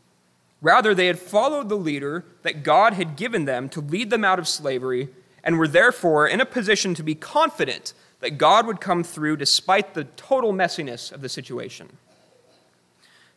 Rather, 0.61 0.93
they 0.93 1.07
had 1.07 1.17
followed 1.17 1.69
the 1.69 1.75
leader 1.75 2.23
that 2.43 2.61
God 2.61 2.93
had 2.93 3.15
given 3.15 3.45
them 3.45 3.67
to 3.69 3.81
lead 3.81 4.11
them 4.11 4.23
out 4.23 4.37
of 4.37 4.47
slavery 4.47 5.09
and 5.43 5.57
were 5.57 5.67
therefore 5.67 6.27
in 6.27 6.39
a 6.39 6.45
position 6.45 6.93
to 6.93 7.01
be 7.01 7.15
confident 7.15 7.93
that 8.21 8.37
God 8.37 8.65
would 8.65 8.79
come 8.79 9.03
through 9.03 9.37
despite 9.37 9.93
the 9.93 10.05
total 10.05 10.53
messiness 10.53 11.11
of 11.11 11.21
the 11.21 11.29
situation. 11.29 11.97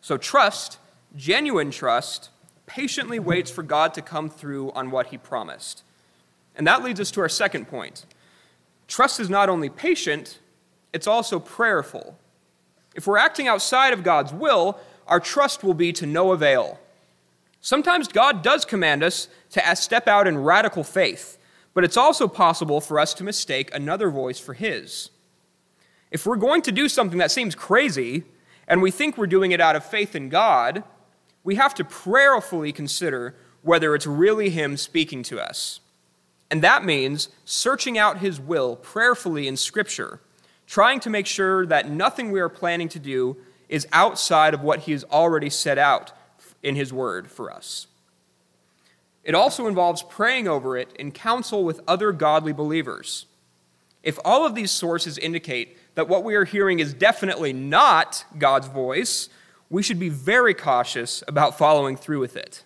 So, 0.00 0.16
trust, 0.16 0.78
genuine 1.16 1.70
trust, 1.70 2.28
patiently 2.66 3.18
waits 3.18 3.50
for 3.50 3.62
God 3.62 3.94
to 3.94 4.02
come 4.02 4.30
through 4.30 4.70
on 4.72 4.90
what 4.90 5.08
he 5.08 5.18
promised. 5.18 5.82
And 6.54 6.66
that 6.66 6.84
leads 6.84 7.00
us 7.00 7.10
to 7.12 7.20
our 7.20 7.28
second 7.28 7.66
point. 7.66 8.06
Trust 8.86 9.18
is 9.18 9.30
not 9.30 9.48
only 9.48 9.68
patient, 9.68 10.38
it's 10.92 11.06
also 11.06 11.40
prayerful. 11.40 12.16
If 12.94 13.06
we're 13.06 13.18
acting 13.18 13.48
outside 13.48 13.92
of 13.92 14.04
God's 14.04 14.32
will, 14.32 14.78
our 15.06 15.20
trust 15.20 15.64
will 15.64 15.74
be 15.74 15.92
to 15.94 16.06
no 16.06 16.32
avail. 16.32 16.78
Sometimes 17.60 18.08
God 18.08 18.42
does 18.42 18.64
command 18.64 19.02
us 19.02 19.28
to 19.50 19.76
step 19.76 20.06
out 20.06 20.28
in 20.28 20.38
radical 20.38 20.84
faith, 20.84 21.38
but 21.75 21.85
it's 21.85 21.97
also 21.97 22.28
possible 22.28 22.81
for 22.81 22.99
us 22.99 23.12
to 23.14 23.25
mistake 23.25 23.75
another 23.75 24.09
voice 24.09 24.38
for 24.38 24.54
His. 24.54 25.11
If 26.11 26.25
we're 26.25 26.37
going 26.37 26.62
to 26.62 26.73
do 26.73 26.88
something 26.88 27.19
that 27.19 27.33
seems 27.33 27.57
crazy, 27.57 28.23
and 28.69 28.81
we 28.81 28.93
think 28.93 29.19
we're 29.19 29.26
doing 29.26 29.52
it 29.52 29.61
out 29.61 29.76
of 29.76 29.85
faith 29.85 30.14
in 30.14 30.28
God, 30.28 30.85
we 31.43 31.57
have 31.57 31.75
to 31.75 31.85
prayerfully 31.85 32.73
consider 32.73 33.35
whether 33.62 33.95
it's 33.95 34.07
really 34.07 34.50
Him 34.50 34.76
speaking 34.76 35.23
to 35.25 35.40
us. 35.40 35.81
And 36.50 36.62
that 36.62 36.85
means 36.85 37.28
searching 37.45 37.99
out 37.99 38.19
His 38.19 38.38
will 38.38 38.76
prayerfully 38.76 39.49
in 39.49 39.57
Scripture, 39.57 40.21
trying 40.66 41.00
to 41.00 41.11
make 41.11 41.26
sure 41.26 41.66
that 41.66 41.90
nothing 41.90 42.31
we 42.31 42.40
are 42.40 42.49
planning 42.49 42.88
to 42.90 42.99
do 42.99 43.37
is 43.69 43.88
outside 43.93 44.54
of 44.54 44.62
what 44.62 44.81
He 44.81 44.93
has 44.93 45.04
already 45.04 45.50
set 45.50 45.78
out 45.78 46.12
in 46.62 46.76
His 46.76 46.93
Word 46.93 47.31
for 47.31 47.50
us. 47.50 47.88
It 49.25 49.35
also 49.35 49.66
involves 49.66 50.02
praying 50.02 50.47
over 50.49 50.76
it 50.76 50.93
in 50.99 51.11
counsel 51.11 51.64
with 51.64 51.81
other 51.88 52.12
godly 52.12 52.52
believers. 52.52 53.26
If 54.02 54.19
all 54.25 54.45
of 54.45 54.54
these 54.54 54.71
sources 54.71 55.16
indicate 55.16 55.78
that 55.95 56.09
what 56.09 56.25
we 56.25 56.35
are 56.35 56.45
hearing 56.45 56.78
is 56.78 56.93
definitely 56.93 57.54
not 57.54 58.26
God's 58.37 58.69
voice, 58.69 59.31
we 59.71 59.83
should 59.83 59.99
be 59.99 60.11
very 60.11 60.52
cautious 60.52 61.25
about 61.26 61.57
following 61.57 61.97
through 61.97 62.21
with 62.21 62.37
it. 62.37 62.62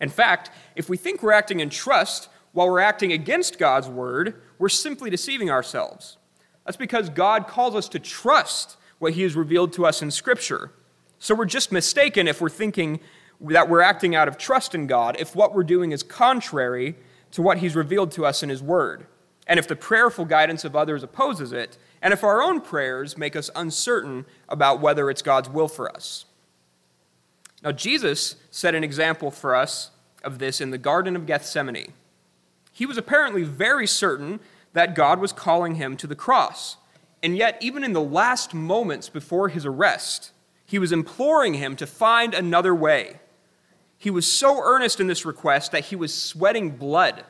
In 0.00 0.08
fact, 0.08 0.50
if 0.76 0.88
we 0.88 0.96
think 0.96 1.22
we're 1.22 1.32
acting 1.32 1.60
in 1.60 1.70
trust 1.70 2.28
while 2.52 2.68
we're 2.68 2.80
acting 2.80 3.12
against 3.12 3.58
God's 3.58 3.88
word, 3.88 4.42
we're 4.58 4.68
simply 4.68 5.10
deceiving 5.10 5.50
ourselves. 5.50 6.18
That's 6.64 6.76
because 6.76 7.08
God 7.08 7.48
calls 7.48 7.74
us 7.74 7.88
to 7.88 7.98
trust 7.98 8.76
what 8.98 9.14
He 9.14 9.22
has 9.22 9.34
revealed 9.34 9.72
to 9.74 9.86
us 9.86 10.02
in 10.02 10.12
Scripture. 10.12 10.70
So 11.18 11.34
we're 11.34 11.46
just 11.46 11.72
mistaken 11.72 12.28
if 12.28 12.40
we're 12.40 12.48
thinking 12.48 13.00
that 13.42 13.68
we're 13.68 13.80
acting 13.80 14.14
out 14.14 14.28
of 14.28 14.38
trust 14.38 14.74
in 14.74 14.86
God 14.86 15.16
if 15.18 15.34
what 15.34 15.54
we're 15.54 15.64
doing 15.64 15.92
is 15.92 16.02
contrary 16.02 16.96
to 17.32 17.42
what 17.42 17.58
He's 17.58 17.74
revealed 17.74 18.12
to 18.12 18.24
us 18.24 18.42
in 18.42 18.48
His 18.48 18.62
Word, 18.62 19.06
and 19.46 19.58
if 19.58 19.66
the 19.66 19.76
prayerful 19.76 20.24
guidance 20.24 20.64
of 20.64 20.76
others 20.76 21.02
opposes 21.02 21.52
it, 21.52 21.76
and 22.00 22.12
if 22.12 22.24
our 22.24 22.42
own 22.42 22.60
prayers 22.60 23.18
make 23.18 23.36
us 23.36 23.50
uncertain 23.54 24.24
about 24.48 24.80
whether 24.80 25.10
it's 25.10 25.22
God's 25.22 25.48
will 25.48 25.68
for 25.68 25.90
us. 25.94 26.24
Now, 27.62 27.72
Jesus 27.72 28.36
set 28.50 28.74
an 28.74 28.82
example 28.84 29.30
for 29.30 29.54
us 29.54 29.90
of 30.24 30.38
this 30.38 30.60
in 30.60 30.70
the 30.70 30.78
Garden 30.78 31.14
of 31.16 31.26
Gethsemane. 31.26 31.92
He 32.72 32.86
was 32.86 32.96
apparently 32.96 33.44
very 33.44 33.86
certain 33.86 34.40
that 34.72 34.94
God 34.94 35.20
was 35.20 35.32
calling 35.32 35.76
him 35.76 35.96
to 35.98 36.06
the 36.06 36.16
cross. 36.16 36.76
And 37.22 37.36
yet, 37.36 37.56
even 37.60 37.84
in 37.84 37.92
the 37.92 38.00
last 38.00 38.54
moments 38.54 39.08
before 39.08 39.48
his 39.48 39.64
arrest, 39.64 40.32
he 40.64 40.78
was 40.78 40.90
imploring 40.90 41.54
him 41.54 41.76
to 41.76 41.86
find 41.86 42.34
another 42.34 42.74
way. 42.74 43.20
He 44.02 44.10
was 44.10 44.26
so 44.26 44.60
earnest 44.60 44.98
in 44.98 45.06
this 45.06 45.24
request 45.24 45.70
that 45.70 45.84
he 45.84 45.94
was 45.94 46.12
sweating 46.12 46.70
blood. 46.70 47.22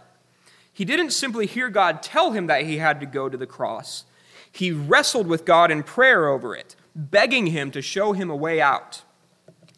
He 0.72 0.86
didn't 0.86 1.10
simply 1.10 1.44
hear 1.44 1.68
God 1.68 2.02
tell 2.02 2.32
him 2.32 2.46
that 2.46 2.64
he 2.64 2.78
had 2.78 2.98
to 3.00 3.04
go 3.04 3.28
to 3.28 3.36
the 3.36 3.46
cross, 3.46 4.06
he 4.50 4.72
wrestled 4.72 5.26
with 5.26 5.44
God 5.44 5.70
in 5.70 5.82
prayer 5.82 6.28
over 6.28 6.56
it, 6.56 6.74
begging 6.96 7.48
him 7.48 7.70
to 7.72 7.82
show 7.82 8.14
him 8.14 8.30
a 8.30 8.36
way 8.36 8.58
out. 8.58 9.02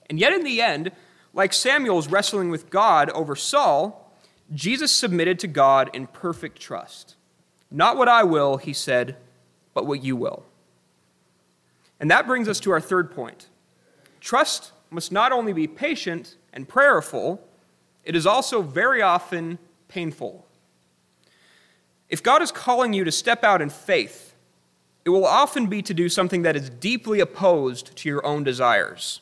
And 0.08 0.20
yet, 0.20 0.32
in 0.32 0.44
the 0.44 0.62
end, 0.62 0.92
like 1.32 1.52
Samuel's 1.52 2.06
wrestling 2.06 2.48
with 2.48 2.70
God 2.70 3.10
over 3.10 3.34
Saul, 3.34 4.14
Jesus 4.52 4.92
submitted 4.92 5.40
to 5.40 5.48
God 5.48 5.90
in 5.94 6.06
perfect 6.06 6.60
trust. 6.60 7.16
Not 7.72 7.96
what 7.96 8.08
I 8.08 8.22
will, 8.22 8.58
he 8.58 8.72
said, 8.72 9.16
but 9.74 9.84
what 9.84 10.04
you 10.04 10.14
will. 10.14 10.44
And 11.98 12.08
that 12.12 12.28
brings 12.28 12.48
us 12.48 12.60
to 12.60 12.70
our 12.70 12.80
third 12.80 13.10
point. 13.10 13.48
Trust 14.20 14.70
must 14.90 15.10
not 15.10 15.32
only 15.32 15.52
be 15.52 15.66
patient 15.66 16.36
and 16.54 16.66
prayerful, 16.66 17.46
it 18.04 18.16
is 18.16 18.26
also 18.26 18.62
very 18.62 19.02
often 19.02 19.58
painful. 19.88 20.46
If 22.08 22.22
God 22.22 22.40
is 22.40 22.50
calling 22.50 22.94
you 22.94 23.04
to 23.04 23.12
step 23.12 23.44
out 23.44 23.60
in 23.60 23.68
faith, 23.68 24.34
it 25.04 25.10
will 25.10 25.26
often 25.26 25.66
be 25.66 25.82
to 25.82 25.92
do 25.92 26.08
something 26.08 26.42
that 26.42 26.56
is 26.56 26.70
deeply 26.70 27.20
opposed 27.20 27.94
to 27.96 28.08
your 28.08 28.24
own 28.24 28.44
desires. 28.44 29.20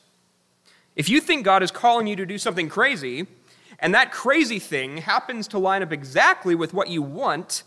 If 0.95 1.09
you 1.09 1.21
think 1.21 1.45
God 1.45 1.63
is 1.63 1.71
calling 1.71 2.07
you 2.07 2.15
to 2.17 2.27
do 2.27 2.39
something 2.39 2.69
crazy, 2.69 3.27
and 3.79 3.95
that 3.95 4.13
crazy 4.13 4.59
thing 4.59 4.99
happens 4.99 5.49
to 5.49 5.59
line 5.59 5.83
up 5.83 5.91
exactly 5.91 6.55
with 6.55 6.75
what 6.75 6.89
you 6.89 7.03
want, 7.03 7.65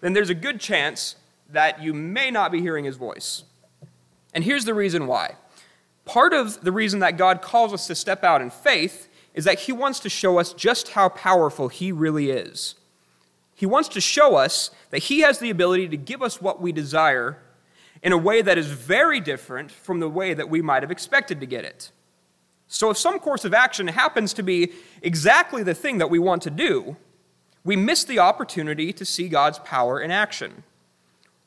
then 0.00 0.12
there's 0.12 0.28
a 0.28 0.34
good 0.34 0.60
chance 0.60 1.16
that 1.50 1.82
you 1.82 1.94
may 1.94 2.30
not 2.30 2.52
be 2.52 2.60
hearing 2.60 2.84
his 2.84 2.96
voice. 2.96 3.44
And 4.34 4.44
here's 4.44 4.66
the 4.66 4.74
reason 4.74 5.06
why. 5.06 5.36
Part 6.08 6.32
of 6.32 6.62
the 6.62 6.72
reason 6.72 7.00
that 7.00 7.18
God 7.18 7.42
calls 7.42 7.74
us 7.74 7.86
to 7.86 7.94
step 7.94 8.24
out 8.24 8.40
in 8.40 8.48
faith 8.48 9.10
is 9.34 9.44
that 9.44 9.60
He 9.60 9.72
wants 9.72 10.00
to 10.00 10.08
show 10.08 10.38
us 10.38 10.54
just 10.54 10.88
how 10.92 11.10
powerful 11.10 11.68
He 11.68 11.92
really 11.92 12.30
is. 12.30 12.76
He 13.54 13.66
wants 13.66 13.90
to 13.90 14.00
show 14.00 14.36
us 14.36 14.70
that 14.88 15.00
He 15.04 15.20
has 15.20 15.38
the 15.38 15.50
ability 15.50 15.86
to 15.88 15.98
give 15.98 16.22
us 16.22 16.40
what 16.40 16.62
we 16.62 16.72
desire 16.72 17.36
in 18.02 18.12
a 18.12 18.16
way 18.16 18.40
that 18.40 18.56
is 18.56 18.68
very 18.68 19.20
different 19.20 19.70
from 19.70 20.00
the 20.00 20.08
way 20.08 20.32
that 20.32 20.48
we 20.48 20.62
might 20.62 20.82
have 20.82 20.90
expected 20.90 21.40
to 21.40 21.46
get 21.46 21.66
it. 21.66 21.92
So, 22.68 22.88
if 22.88 22.96
some 22.96 23.18
course 23.18 23.44
of 23.44 23.52
action 23.52 23.88
happens 23.88 24.32
to 24.34 24.42
be 24.42 24.72
exactly 25.02 25.62
the 25.62 25.74
thing 25.74 25.98
that 25.98 26.08
we 26.08 26.18
want 26.18 26.40
to 26.42 26.50
do, 26.50 26.96
we 27.64 27.76
miss 27.76 28.04
the 28.04 28.18
opportunity 28.18 28.94
to 28.94 29.04
see 29.04 29.28
God's 29.28 29.58
power 29.58 30.00
in 30.00 30.10
action. 30.10 30.62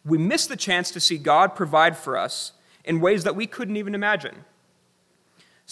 We 0.05 0.19
miss 0.19 0.45
the 0.45 0.55
chance 0.55 0.91
to 0.91 0.99
see 0.99 1.17
God 1.17 1.55
provide 1.55 1.97
for 1.97 2.15
us 2.15 2.51
in 2.85 3.01
ways 3.01 3.23
that 3.23 3.35
we 3.35 3.47
couldn't 3.47 3.77
even 3.77 3.95
imagine. 3.95 4.45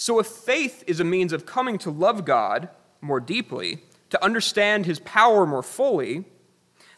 So, 0.00 0.18
if 0.18 0.28
faith 0.28 0.82
is 0.86 0.98
a 0.98 1.04
means 1.04 1.30
of 1.30 1.44
coming 1.44 1.76
to 1.80 1.90
love 1.90 2.24
God 2.24 2.70
more 3.02 3.20
deeply, 3.20 3.80
to 4.08 4.24
understand 4.24 4.86
his 4.86 4.98
power 5.00 5.44
more 5.44 5.62
fully, 5.62 6.24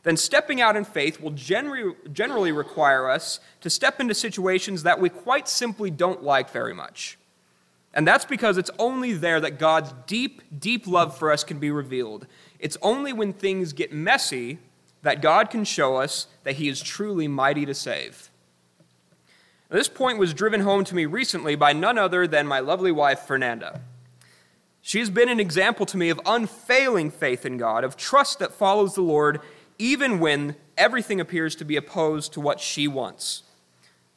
then 0.04 0.16
stepping 0.16 0.60
out 0.60 0.76
in 0.76 0.84
faith 0.84 1.20
will 1.20 1.32
generally, 1.32 1.96
generally 2.12 2.52
require 2.52 3.10
us 3.10 3.40
to 3.60 3.68
step 3.68 3.98
into 3.98 4.14
situations 4.14 4.84
that 4.84 5.00
we 5.00 5.08
quite 5.08 5.48
simply 5.48 5.90
don't 5.90 6.22
like 6.22 6.50
very 6.50 6.72
much. 6.72 7.18
And 7.92 8.06
that's 8.06 8.24
because 8.24 8.56
it's 8.56 8.70
only 8.78 9.14
there 9.14 9.40
that 9.40 9.58
God's 9.58 9.92
deep, 10.06 10.40
deep 10.56 10.86
love 10.86 11.18
for 11.18 11.32
us 11.32 11.42
can 11.42 11.58
be 11.58 11.72
revealed. 11.72 12.28
It's 12.60 12.78
only 12.82 13.12
when 13.12 13.32
things 13.32 13.72
get 13.72 13.92
messy 13.92 14.60
that 15.02 15.20
God 15.20 15.50
can 15.50 15.64
show 15.64 15.96
us 15.96 16.28
that 16.44 16.54
he 16.54 16.68
is 16.68 16.80
truly 16.80 17.26
mighty 17.26 17.66
to 17.66 17.74
save. 17.74 18.30
This 19.72 19.88
point 19.88 20.18
was 20.18 20.34
driven 20.34 20.60
home 20.60 20.84
to 20.84 20.94
me 20.94 21.06
recently 21.06 21.56
by 21.56 21.72
none 21.72 21.96
other 21.96 22.26
than 22.26 22.46
my 22.46 22.60
lovely 22.60 22.92
wife, 22.92 23.20
Fernanda. 23.20 23.80
She 24.82 24.98
has 24.98 25.08
been 25.08 25.30
an 25.30 25.40
example 25.40 25.86
to 25.86 25.96
me 25.96 26.10
of 26.10 26.20
unfailing 26.26 27.10
faith 27.10 27.46
in 27.46 27.56
God, 27.56 27.82
of 27.82 27.96
trust 27.96 28.38
that 28.40 28.52
follows 28.52 28.94
the 28.94 29.00
Lord 29.00 29.40
even 29.78 30.20
when 30.20 30.56
everything 30.76 31.20
appears 31.20 31.56
to 31.56 31.64
be 31.64 31.76
opposed 31.76 32.34
to 32.34 32.40
what 32.40 32.60
she 32.60 32.86
wants. 32.86 33.44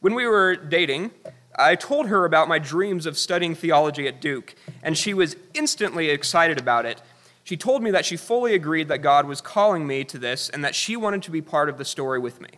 When 0.01 0.13
we 0.13 0.27
were 0.27 0.57
dating, 0.57 1.11
I 1.57 1.75
told 1.75 2.07
her 2.07 2.25
about 2.25 2.49
my 2.49 2.59
dreams 2.59 3.05
of 3.05 3.17
studying 3.17 3.55
theology 3.55 4.09
at 4.09 4.19
Duke, 4.19 4.55
and 4.83 4.97
she 4.97 5.13
was 5.13 5.37
instantly 5.53 6.09
excited 6.09 6.59
about 6.59 6.85
it. 6.85 7.01
She 7.45 7.55
told 7.55 7.81
me 7.81 7.91
that 7.91 8.05
she 8.05 8.17
fully 8.17 8.53
agreed 8.55 8.89
that 8.89 8.97
God 8.97 9.25
was 9.25 9.39
calling 9.39 9.87
me 9.87 10.03
to 10.03 10.17
this 10.17 10.49
and 10.49 10.65
that 10.65 10.75
she 10.75 10.97
wanted 10.97 11.23
to 11.23 11.31
be 11.31 11.41
part 11.41 11.69
of 11.69 11.77
the 11.77 11.85
story 11.85 12.19
with 12.19 12.41
me. 12.41 12.49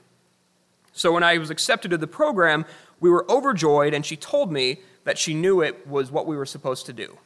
So 0.94 1.12
when 1.12 1.24
I 1.24 1.38
was 1.38 1.50
accepted 1.50 1.92
to 1.92 1.98
the 1.98 2.08
program, 2.08 2.66
we 3.00 3.10
were 3.10 3.30
overjoyed, 3.30 3.94
and 3.94 4.06
she 4.06 4.16
told 4.16 4.52
me 4.52 4.82
that 5.04 5.18
she 5.18 5.34
knew 5.34 5.62
it 5.62 5.88
was 5.88 6.12
what 6.12 6.26
we 6.26 6.36
were 6.36 6.46
supposed 6.46 6.86
to 6.88 6.94
do. 6.94 7.18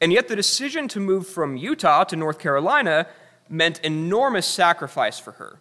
And 0.00 0.12
yet, 0.12 0.28
the 0.28 0.36
decision 0.36 0.88
to 0.88 1.00
move 1.00 1.26
from 1.26 1.56
Utah 1.56 2.04
to 2.04 2.16
North 2.16 2.38
Carolina 2.38 3.06
meant 3.48 3.80
enormous 3.80 4.46
sacrifice 4.46 5.18
for 5.18 5.32
her. 5.32 5.60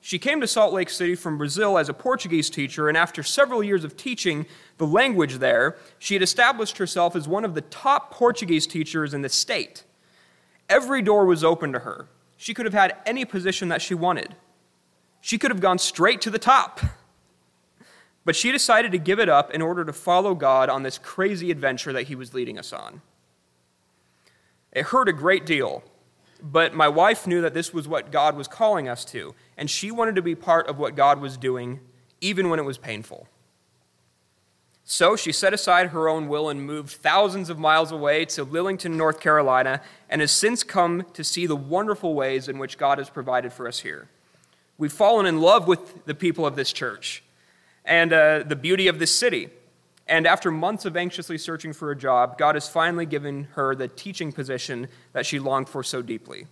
She 0.00 0.18
came 0.18 0.40
to 0.40 0.46
Salt 0.46 0.72
Lake 0.72 0.90
City 0.90 1.14
from 1.14 1.38
Brazil 1.38 1.76
as 1.76 1.88
a 1.88 1.94
Portuguese 1.94 2.50
teacher, 2.50 2.88
and 2.88 2.96
after 2.96 3.22
several 3.22 3.62
years 3.62 3.84
of 3.84 3.96
teaching 3.96 4.46
the 4.76 4.86
language 4.86 5.36
there, 5.36 5.76
she 5.98 6.14
had 6.14 6.22
established 6.22 6.78
herself 6.78 7.16
as 7.16 7.26
one 7.26 7.44
of 7.44 7.54
the 7.54 7.62
top 7.62 8.12
Portuguese 8.12 8.66
teachers 8.66 9.12
in 9.12 9.22
the 9.22 9.28
state. 9.28 9.84
Every 10.68 11.02
door 11.02 11.26
was 11.26 11.42
open 11.42 11.72
to 11.72 11.80
her. 11.80 12.06
She 12.36 12.54
could 12.54 12.66
have 12.66 12.74
had 12.74 12.96
any 13.06 13.24
position 13.24 13.68
that 13.68 13.82
she 13.82 13.94
wanted. 13.94 14.36
She 15.20 15.38
could 15.38 15.50
have 15.50 15.60
gone 15.60 15.78
straight 15.78 16.20
to 16.22 16.30
the 16.30 16.38
top. 16.38 16.80
But 18.24 18.36
she 18.36 18.52
decided 18.52 18.92
to 18.92 18.98
give 18.98 19.18
it 19.18 19.28
up 19.28 19.52
in 19.52 19.62
order 19.62 19.84
to 19.84 19.92
follow 19.92 20.34
God 20.34 20.68
on 20.68 20.82
this 20.82 20.98
crazy 20.98 21.50
adventure 21.50 21.92
that 21.92 22.08
He 22.08 22.14
was 22.14 22.34
leading 22.34 22.58
us 22.58 22.72
on. 22.72 23.00
It 24.72 24.86
hurt 24.86 25.08
a 25.08 25.14
great 25.14 25.46
deal, 25.46 25.82
but 26.42 26.74
my 26.74 26.88
wife 26.88 27.26
knew 27.26 27.40
that 27.40 27.54
this 27.54 27.72
was 27.72 27.88
what 27.88 28.12
God 28.12 28.36
was 28.36 28.46
calling 28.46 28.86
us 28.86 29.04
to, 29.06 29.34
and 29.56 29.70
she 29.70 29.90
wanted 29.90 30.14
to 30.16 30.22
be 30.22 30.34
part 30.34 30.68
of 30.68 30.78
what 30.78 30.94
God 30.94 31.20
was 31.20 31.36
doing, 31.36 31.80
even 32.20 32.50
when 32.50 32.58
it 32.58 32.64
was 32.64 32.76
painful. 32.76 33.28
So 34.84 35.16
she 35.16 35.32
set 35.32 35.52
aside 35.52 35.88
her 35.88 36.08
own 36.08 36.28
will 36.28 36.48
and 36.48 36.62
moved 36.62 36.90
thousands 36.90 37.50
of 37.50 37.58
miles 37.58 37.92
away 37.92 38.24
to 38.26 38.44
Lillington, 38.44 38.92
North 38.92 39.20
Carolina, 39.20 39.82
and 40.08 40.20
has 40.20 40.30
since 40.30 40.62
come 40.62 41.04
to 41.12 41.22
see 41.22 41.46
the 41.46 41.56
wonderful 41.56 42.14
ways 42.14 42.48
in 42.48 42.58
which 42.58 42.78
God 42.78 42.98
has 42.98 43.10
provided 43.10 43.52
for 43.52 43.68
us 43.68 43.80
here. 43.80 44.08
We've 44.78 44.92
fallen 44.92 45.26
in 45.26 45.40
love 45.40 45.66
with 45.66 46.06
the 46.06 46.14
people 46.14 46.46
of 46.46 46.54
this 46.54 46.72
church 46.72 47.24
and 47.84 48.12
uh, 48.12 48.44
the 48.44 48.54
beauty 48.54 48.86
of 48.86 49.00
this 49.00 49.14
city. 49.14 49.50
And 50.06 50.26
after 50.26 50.50
months 50.50 50.84
of 50.84 50.96
anxiously 50.96 51.36
searching 51.36 51.72
for 51.72 51.90
a 51.90 51.96
job, 51.96 52.38
God 52.38 52.54
has 52.54 52.68
finally 52.68 53.04
given 53.04 53.48
her 53.54 53.74
the 53.74 53.88
teaching 53.88 54.32
position 54.32 54.88
that 55.12 55.26
she 55.26 55.38
longed 55.38 55.68
for 55.68 55.82
so 55.82 56.00
deeply. 56.00 56.46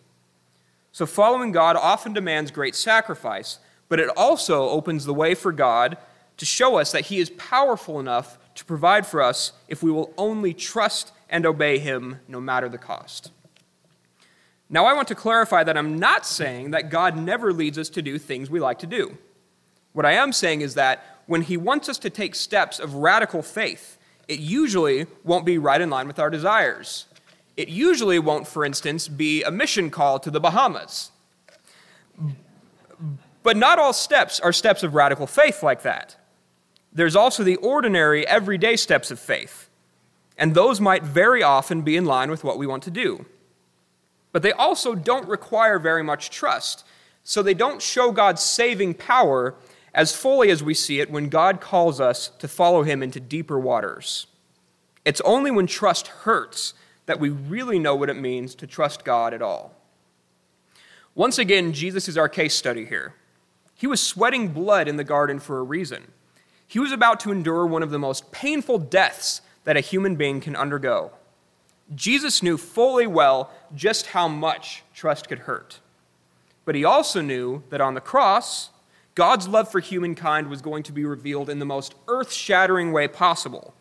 So, 0.93 1.07
following 1.07 1.53
God 1.53 1.77
often 1.77 2.13
demands 2.13 2.51
great 2.51 2.75
sacrifice, 2.75 3.59
but 3.89 4.01
it 4.01 4.09
also 4.17 4.69
opens 4.69 5.05
the 5.05 5.15
way 5.15 5.35
for 5.35 5.53
God 5.53 5.97
to 6.39 6.45
show 6.45 6.77
us 6.77 6.93
that 6.93 7.07
He 7.07 7.19
is 7.19 7.31
powerful 7.31 8.01
enough 8.01 8.39
to 8.57 8.65
provide 8.65 9.07
for 9.07 9.23
us 9.23 9.53
if 9.69 9.83
we 9.83 9.91
will 9.91 10.13
only 10.19 10.53
trust 10.53 11.13
and 11.29 11.47
obey 11.47 11.79
Him 11.79 12.21
no 12.29 12.41
matter 12.41 12.69
the 12.69 12.79
cost. 12.79 13.31
Now, 14.69 14.85
I 14.87 14.95
want 14.95 15.09
to 15.09 15.15
clarify 15.15 15.63
that 15.63 15.77
I'm 15.77 15.99
not 15.99 16.27
saying 16.27 16.73
that 16.73 16.91
God 16.91 17.17
never 17.17 17.53
leads 17.53 17.79
us 17.79 17.89
to 17.91 18.03
do 18.03 18.19
things 18.19 18.51
we 18.51 18.59
like 18.59 18.81
to 18.81 18.87
do. 18.87 19.17
What 19.93 20.05
I 20.05 20.13
am 20.13 20.33
saying 20.33 20.61
is 20.61 20.75
that 20.75 21.05
when 21.27 21.43
He 21.43 21.57
wants 21.57 21.89
us 21.89 21.99
to 21.99 22.11
take 22.11 22.35
steps 22.35 22.81
of 22.81 22.95
radical 22.95 23.43
faith, 23.43 23.97
it 24.27 24.41
usually 24.41 25.07
won't 25.23 25.47
be 25.47 25.57
right 25.57 25.81
in 25.81 25.89
line 25.89 26.09
with 26.09 26.19
our 26.19 26.31
desires. 26.31 27.07
It 27.57 27.69
usually 27.69 28.19
won't, 28.19 28.47
for 28.49 28.65
instance, 28.65 29.07
be 29.07 29.45
a 29.45 29.51
mission 29.51 29.89
call 29.89 30.19
to 30.19 30.31
the 30.31 30.41
Bahamas. 30.41 31.13
But 33.45 33.57
not 33.57 33.79
all 33.79 33.93
steps 33.93 34.41
are 34.41 34.53
steps 34.53 34.83
of 34.83 34.95
radical 34.95 35.29
faith 35.29 35.63
like 35.63 35.83
that. 35.83 36.17
There's 36.93 37.15
also 37.15 37.45
the 37.45 37.57
ordinary, 37.57 38.27
everyday 38.27 38.75
steps 38.75 39.13
of 39.13 39.21
faith, 39.21 39.69
and 40.37 40.55
those 40.55 40.81
might 40.81 41.05
very 41.05 41.43
often 41.43 41.83
be 41.83 41.97
in 41.97 42.05
line 42.05 42.31
with 42.31 42.43
what 42.43 42.59
we 42.59 42.67
want 42.67 42.83
to 42.83 42.91
do 42.91 43.27
but 44.37 44.43
they 44.43 44.53
also 44.53 44.95
don't 44.95 45.27
require 45.27 45.79
very 45.79 46.03
much 46.03 46.29
trust. 46.29 46.85
So 47.25 47.43
they 47.43 47.55
don't 47.55 47.81
show 47.81 48.13
God's 48.13 48.43
saving 48.43 48.93
power 48.93 49.55
as 49.95 50.15
fully 50.15 50.51
as 50.51 50.63
we 50.63 50.75
see 50.75 51.01
it 51.01 51.11
when 51.11 51.31
God 51.31 51.59
calls 51.59 52.03
us 52.03 52.29
to 52.41 52.47
follow 52.47 52.83
him 52.83 53.03
into 53.03 53.19
deeper 53.19 53.59
waters. 53.59 54.27
It's 55.07 55.23
only 55.23 55.51
when 55.51 55.67
trust 55.67 56.09
hurts 56.09 56.75
that 57.07 57.19
we 57.19 57.31
really 57.31 57.79
know 57.79 57.95
what 57.95 58.11
it 58.11 58.21
means 58.21 58.55
to 58.57 58.67
trust 58.67 59.07
God 59.07 59.33
at 59.33 59.41
all. 59.41 59.75
Once 61.15 61.39
again, 61.39 61.73
Jesus 61.73 62.07
is 62.07 62.19
our 62.19 62.29
case 62.29 62.55
study 62.55 62.85
here. 62.85 63.15
He 63.75 63.87
was 63.87 64.03
sweating 64.03 64.49
blood 64.49 64.87
in 64.87 64.99
the 64.99 65.03
garden 65.03 65.39
for 65.39 65.61
a 65.61 65.63
reason. 65.63 66.13
He 66.69 66.79
was 66.79 66.93
about 66.93 67.21
to 67.21 67.33
endure 67.33 67.65
one 67.65 67.83
of 67.83 67.91
the 67.91 67.99
most 67.99 68.33
painful 68.33 68.81
deaths 68.81 69.41
that 69.65 69.79
a 69.79 69.81
human 69.81 70.15
being 70.15 70.43
can 70.43 70.55
undergo. 70.55 71.13
Jesus 71.95 72.43
knew 72.43 72.57
fully 72.57 73.07
well 73.07 73.51
just 73.75 74.07
how 74.07 74.29
much 74.29 74.83
trust 74.95 75.29
could 75.29 75.41
hurt. 75.41 75.81
But 76.65 76.75
he 76.75 76.85
also 76.85 77.21
knew 77.21 77.63
that 77.71 77.81
on 77.81 77.95
the 77.95 78.01
cross, 78.01 78.71
God's 79.15 79.49
love 79.49 79.71
for 79.71 79.81
humankind 79.81 80.49
was 80.49 80.61
going 80.61 80.83
to 80.85 80.93
be 80.93 81.05
revealed 81.05 81.49
in 81.49 81.59
the 81.59 81.65
most 81.65 81.95
earth 82.09 82.33
shattering 82.33 82.93
way 82.93 83.09
possible. 83.09 83.73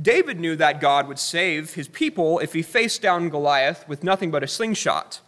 David 0.00 0.38
knew 0.38 0.54
that 0.56 0.80
God 0.80 1.08
would 1.08 1.18
save 1.18 1.74
his 1.74 1.88
people 1.88 2.38
if 2.38 2.52
he 2.52 2.62
faced 2.62 3.00
down 3.00 3.30
Goliath 3.30 3.88
with 3.88 4.04
nothing 4.04 4.30
but 4.30 4.44
a 4.44 4.48
slingshot. 4.48 5.20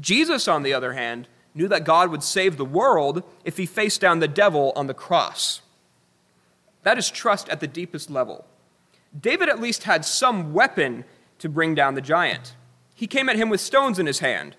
Jesus, 0.00 0.48
on 0.48 0.62
the 0.62 0.72
other 0.72 0.94
hand, 0.94 1.28
knew 1.54 1.68
that 1.68 1.84
God 1.84 2.10
would 2.10 2.22
save 2.22 2.56
the 2.56 2.64
world 2.64 3.22
if 3.44 3.56
he 3.56 3.66
faced 3.66 4.00
down 4.00 4.20
the 4.20 4.28
devil 4.28 4.72
on 4.76 4.86
the 4.86 4.94
cross. 4.94 5.60
That 6.84 6.98
is 6.98 7.10
trust 7.10 7.48
at 7.48 7.60
the 7.60 7.66
deepest 7.66 8.10
level. 8.10 8.46
David 9.18 9.48
at 9.48 9.60
least 9.60 9.84
had 9.84 10.04
some 10.04 10.52
weapon 10.52 11.04
to 11.38 11.48
bring 11.48 11.74
down 11.74 11.94
the 11.94 12.00
giant. 12.00 12.54
He 12.94 13.06
came 13.06 13.28
at 13.28 13.36
him 13.36 13.48
with 13.48 13.60
stones 13.60 13.98
in 13.98 14.06
his 14.06 14.18
hand, 14.18 14.56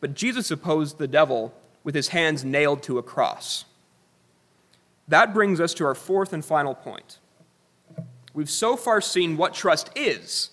but 0.00 0.14
Jesus 0.14 0.50
opposed 0.50 0.98
the 0.98 1.08
devil 1.08 1.54
with 1.84 1.94
his 1.94 2.08
hands 2.08 2.44
nailed 2.44 2.82
to 2.82 2.98
a 2.98 3.02
cross. 3.02 3.64
That 5.06 5.32
brings 5.32 5.60
us 5.60 5.72
to 5.74 5.86
our 5.86 5.94
fourth 5.94 6.32
and 6.32 6.44
final 6.44 6.74
point. 6.74 7.18
We've 8.34 8.50
so 8.50 8.76
far 8.76 9.00
seen 9.00 9.36
what 9.36 9.54
trust 9.54 9.90
is 9.96 10.50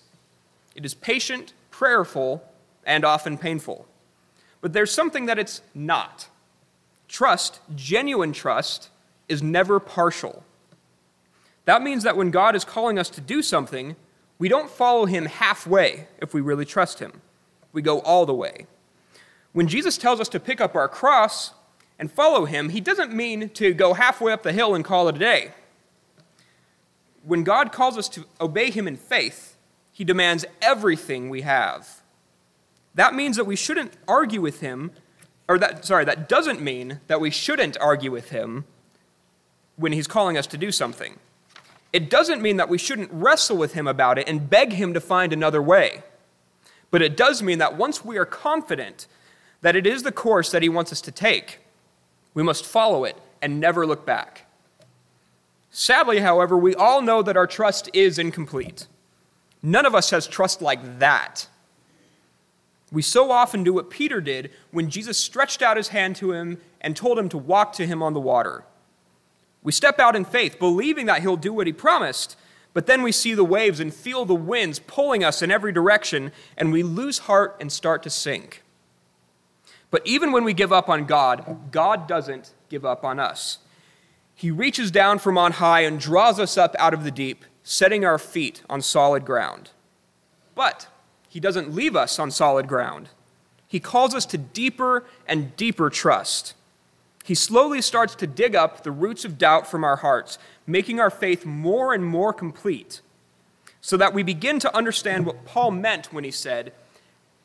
it 0.74 0.84
is 0.84 0.94
patient, 0.94 1.54
prayerful, 1.70 2.42
and 2.84 3.04
often 3.04 3.38
painful. 3.38 3.86
But 4.60 4.72
there's 4.72 4.90
something 4.90 5.26
that 5.26 5.38
it's 5.38 5.62
not. 5.74 6.28
Trust, 7.08 7.60
genuine 7.74 8.32
trust, 8.32 8.90
is 9.28 9.42
never 9.42 9.80
partial. 9.80 10.44
That 11.66 11.82
means 11.82 12.04
that 12.04 12.16
when 12.16 12.30
God 12.30 12.56
is 12.56 12.64
calling 12.64 12.98
us 12.98 13.10
to 13.10 13.20
do 13.20 13.42
something, 13.42 13.96
we 14.38 14.48
don't 14.48 14.70
follow 14.70 15.04
him 15.06 15.26
halfway 15.26 16.08
if 16.18 16.32
we 16.32 16.40
really 16.40 16.64
trust 16.64 17.00
him. 17.00 17.20
We 17.72 17.82
go 17.82 18.00
all 18.00 18.24
the 18.24 18.34
way. 18.34 18.66
When 19.52 19.68
Jesus 19.68 19.98
tells 19.98 20.20
us 20.20 20.28
to 20.30 20.40
pick 20.40 20.60
up 20.60 20.74
our 20.74 20.88
cross 20.88 21.52
and 21.98 22.10
follow 22.10 22.44
him, 22.44 22.70
he 22.70 22.80
doesn't 22.80 23.12
mean 23.12 23.48
to 23.50 23.74
go 23.74 23.94
halfway 23.94 24.32
up 24.32 24.42
the 24.42 24.52
hill 24.52 24.74
and 24.74 24.84
call 24.84 25.08
it 25.08 25.16
a 25.16 25.18
day. 25.18 25.52
When 27.24 27.42
God 27.42 27.72
calls 27.72 27.98
us 27.98 28.08
to 28.10 28.24
obey 28.40 28.70
him 28.70 28.86
in 28.86 28.96
faith, 28.96 29.56
he 29.90 30.04
demands 30.04 30.44
everything 30.62 31.28
we 31.30 31.40
have. 31.40 32.02
That 32.94 33.14
means 33.14 33.36
that 33.36 33.46
we 33.46 33.56
shouldn't 33.56 33.94
argue 34.06 34.40
with 34.40 34.60
him, 34.60 34.92
or 35.48 35.58
that, 35.58 35.84
sorry, 35.84 36.04
that 36.04 36.28
doesn't 36.28 36.60
mean 36.60 37.00
that 37.08 37.20
we 37.20 37.30
shouldn't 37.30 37.76
argue 37.80 38.12
with 38.12 38.30
him 38.30 38.66
when 39.76 39.92
he's 39.92 40.06
calling 40.06 40.36
us 40.36 40.46
to 40.48 40.58
do 40.58 40.70
something. 40.70 41.18
It 41.96 42.10
doesn't 42.10 42.42
mean 42.42 42.58
that 42.58 42.68
we 42.68 42.76
shouldn't 42.76 43.08
wrestle 43.10 43.56
with 43.56 43.72
him 43.72 43.86
about 43.86 44.18
it 44.18 44.28
and 44.28 44.50
beg 44.50 44.74
him 44.74 44.92
to 44.92 45.00
find 45.00 45.32
another 45.32 45.62
way. 45.62 46.02
But 46.90 47.00
it 47.00 47.16
does 47.16 47.42
mean 47.42 47.56
that 47.56 47.78
once 47.78 48.04
we 48.04 48.18
are 48.18 48.26
confident 48.26 49.06
that 49.62 49.76
it 49.76 49.86
is 49.86 50.02
the 50.02 50.12
course 50.12 50.50
that 50.50 50.60
he 50.60 50.68
wants 50.68 50.92
us 50.92 51.00
to 51.00 51.10
take, 51.10 51.60
we 52.34 52.42
must 52.42 52.66
follow 52.66 53.04
it 53.04 53.16
and 53.40 53.58
never 53.58 53.86
look 53.86 54.04
back. 54.04 54.44
Sadly, 55.70 56.20
however, 56.20 56.54
we 56.54 56.74
all 56.74 57.00
know 57.00 57.22
that 57.22 57.38
our 57.38 57.46
trust 57.46 57.88
is 57.94 58.18
incomplete. 58.18 58.88
None 59.62 59.86
of 59.86 59.94
us 59.94 60.10
has 60.10 60.26
trust 60.26 60.60
like 60.60 60.98
that. 60.98 61.48
We 62.92 63.00
so 63.00 63.30
often 63.30 63.64
do 63.64 63.72
what 63.72 63.88
Peter 63.88 64.20
did 64.20 64.50
when 64.70 64.90
Jesus 64.90 65.16
stretched 65.16 65.62
out 65.62 65.78
his 65.78 65.88
hand 65.88 66.16
to 66.16 66.32
him 66.32 66.58
and 66.78 66.94
told 66.94 67.18
him 67.18 67.30
to 67.30 67.38
walk 67.38 67.72
to 67.72 67.86
him 67.86 68.02
on 68.02 68.12
the 68.12 68.20
water. 68.20 68.64
We 69.66 69.72
step 69.72 69.98
out 69.98 70.14
in 70.14 70.24
faith, 70.24 70.60
believing 70.60 71.06
that 71.06 71.22
He'll 71.22 71.36
do 71.36 71.52
what 71.52 71.66
He 71.66 71.72
promised, 71.72 72.36
but 72.72 72.86
then 72.86 73.02
we 73.02 73.10
see 73.10 73.34
the 73.34 73.42
waves 73.42 73.80
and 73.80 73.92
feel 73.92 74.24
the 74.24 74.32
winds 74.32 74.78
pulling 74.78 75.24
us 75.24 75.42
in 75.42 75.50
every 75.50 75.72
direction, 75.72 76.30
and 76.56 76.70
we 76.70 76.84
lose 76.84 77.18
heart 77.18 77.56
and 77.58 77.72
start 77.72 78.04
to 78.04 78.10
sink. 78.10 78.62
But 79.90 80.06
even 80.06 80.30
when 80.30 80.44
we 80.44 80.54
give 80.54 80.72
up 80.72 80.88
on 80.88 81.04
God, 81.04 81.72
God 81.72 82.06
doesn't 82.06 82.54
give 82.68 82.84
up 82.84 83.02
on 83.02 83.18
us. 83.18 83.58
He 84.36 84.52
reaches 84.52 84.92
down 84.92 85.18
from 85.18 85.36
on 85.36 85.54
high 85.54 85.80
and 85.80 85.98
draws 85.98 86.38
us 86.38 86.56
up 86.56 86.76
out 86.78 86.94
of 86.94 87.02
the 87.02 87.10
deep, 87.10 87.44
setting 87.64 88.04
our 88.04 88.18
feet 88.18 88.62
on 88.70 88.80
solid 88.80 89.24
ground. 89.24 89.70
But 90.54 90.86
He 91.28 91.40
doesn't 91.40 91.74
leave 91.74 91.96
us 91.96 92.20
on 92.20 92.30
solid 92.30 92.68
ground. 92.68 93.08
He 93.66 93.80
calls 93.80 94.14
us 94.14 94.26
to 94.26 94.38
deeper 94.38 95.02
and 95.26 95.56
deeper 95.56 95.90
trust 95.90 96.54
he 97.26 97.34
slowly 97.34 97.82
starts 97.82 98.14
to 98.14 98.26
dig 98.28 98.54
up 98.54 98.84
the 98.84 98.92
roots 98.92 99.24
of 99.24 99.36
doubt 99.36 99.66
from 99.66 99.82
our 99.82 99.96
hearts, 99.96 100.38
making 100.64 101.00
our 101.00 101.10
faith 101.10 101.44
more 101.44 101.92
and 101.92 102.04
more 102.04 102.32
complete, 102.32 103.00
so 103.80 103.96
that 103.96 104.14
we 104.14 104.22
begin 104.22 104.60
to 104.60 104.76
understand 104.76 105.26
what 105.26 105.44
Paul 105.44 105.72
meant 105.72 106.12
when 106.12 106.22
he 106.22 106.30
said, 106.30 106.72